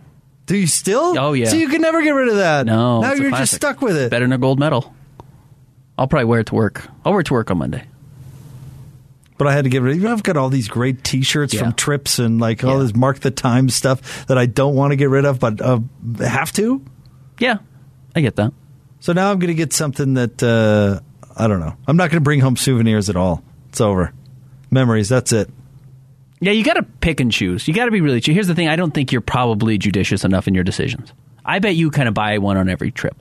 [0.46, 1.18] do you still?
[1.18, 1.50] Oh, yeah.
[1.50, 2.66] So you can never get rid of that.
[2.66, 4.12] No, now you're just stuck with it.
[4.12, 4.94] Better than a gold medal.
[5.98, 6.88] I'll probably wear it to work.
[7.06, 7.84] I'll wear it to work on Monday.
[9.38, 10.06] But I had to get rid of.
[10.06, 11.62] I've got all these great T-shirts Yeah.
[11.62, 12.84] from trips and like all Yeah.
[12.84, 15.80] this mark the time stuff that I don't want to get rid of, but uh,
[16.20, 16.82] have to.
[17.40, 17.58] Yeah,
[18.16, 18.54] I get that.
[19.06, 21.00] So now I'm going to get something that uh,
[21.38, 21.76] I don't know.
[21.88, 23.44] I'm not going to bring home souvenirs at all.
[23.70, 24.12] It's over.
[24.72, 25.10] Memories.
[25.10, 25.48] That's it.
[26.40, 27.68] Yeah, you got to pick and choose.
[27.68, 28.20] You got to be really.
[28.20, 31.14] Here's the thing: I don't think you're probably judicious enough in your decisions.
[31.46, 33.16] I bet you kind of buy one on every trip.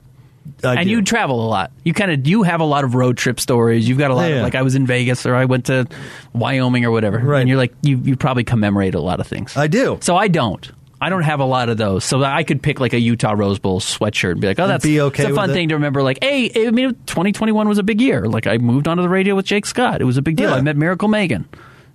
[0.63, 0.89] I and do.
[0.89, 1.71] you travel a lot.
[1.83, 3.87] You kind of you have a lot of road trip stories.
[3.87, 4.37] You've got a lot Yeah.
[4.37, 5.85] of like I was in Vegas or I went to
[6.33, 7.19] Wyoming or whatever.
[7.19, 7.41] Right.
[7.41, 9.55] And you're like you you probably commemorate a lot of things.
[9.55, 9.99] I do.
[10.01, 10.67] So I don't.
[11.05, 12.03] I don't have a lot of those.
[12.03, 14.83] So I could pick like a Utah Rose Bowl sweatshirt and be like, oh, that's
[14.83, 16.01] be okay it's a fun thing to remember.
[16.01, 18.27] Like, hey, I mean, 2021 was a big year.
[18.27, 20.01] Like, I moved onto the radio with Jake Scott.
[20.01, 20.49] It was a big deal.
[20.49, 20.55] Yeah.
[20.55, 21.47] I met Miracle Megan.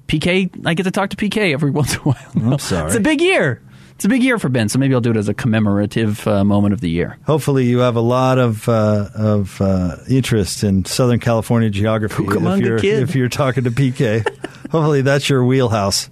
[0.06, 2.30] PK, I get to talk to PK every once in a while.
[2.36, 2.86] I'm sorry.
[2.86, 3.60] It's a big year.
[3.96, 4.68] It's a big year for Ben.
[4.68, 7.18] So maybe I'll do it as a commemorative uh, moment of the year.
[7.26, 12.22] Hopefully, you have a lot of uh, of uh, interest in Southern California geography.
[12.28, 13.02] If you're Kid.
[13.02, 14.24] if you're talking to PK,
[14.70, 16.08] hopefully that's your wheelhouse.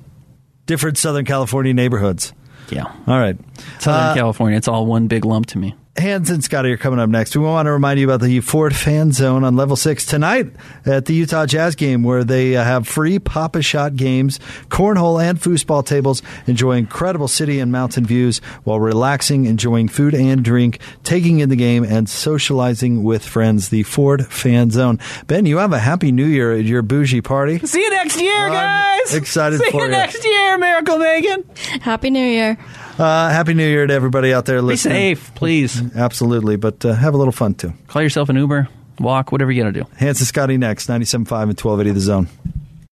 [0.67, 2.33] Different Southern California neighborhoods.
[2.71, 2.85] Yeah.
[3.07, 3.37] All right.
[3.79, 5.75] Southern Uh, California, it's all one big lump to me.
[5.99, 7.37] Hans and Scotty are coming up next.
[7.37, 10.47] We want to remind you about the Ford Fan Zone on Level 6 tonight
[10.87, 14.39] at the Utah Jazz game, where they uh, have free Pop-A-Shot games,
[14.69, 16.23] cornhole, and foosball tables.
[16.47, 21.57] Enjoy incredible city and mountain views while relaxing, enjoying food and drink, taking in the
[21.57, 23.69] game, and socializing with friends.
[23.71, 24.99] The Ford Fan Zone.
[25.27, 27.59] Ben, you have a happy new year at your bougie party.
[27.59, 29.01] See you next year, guys.
[29.11, 29.15] guys.
[29.15, 29.91] Excited See for you you.
[29.91, 31.45] next year, Miracle Megan.
[31.81, 32.57] Happy New Year.
[32.99, 34.95] Uh, Happy New Year to everybody out there listening.
[34.95, 35.95] Be safe, please.
[35.95, 37.73] Absolutely, but uh, have a little fun too.
[37.87, 38.69] Call yourself an Uber,
[38.99, 39.87] walk, whatever you got to do.
[39.99, 41.29] Hans and Scotty next, 97.5 and
[41.61, 42.29] 1280 The Zone.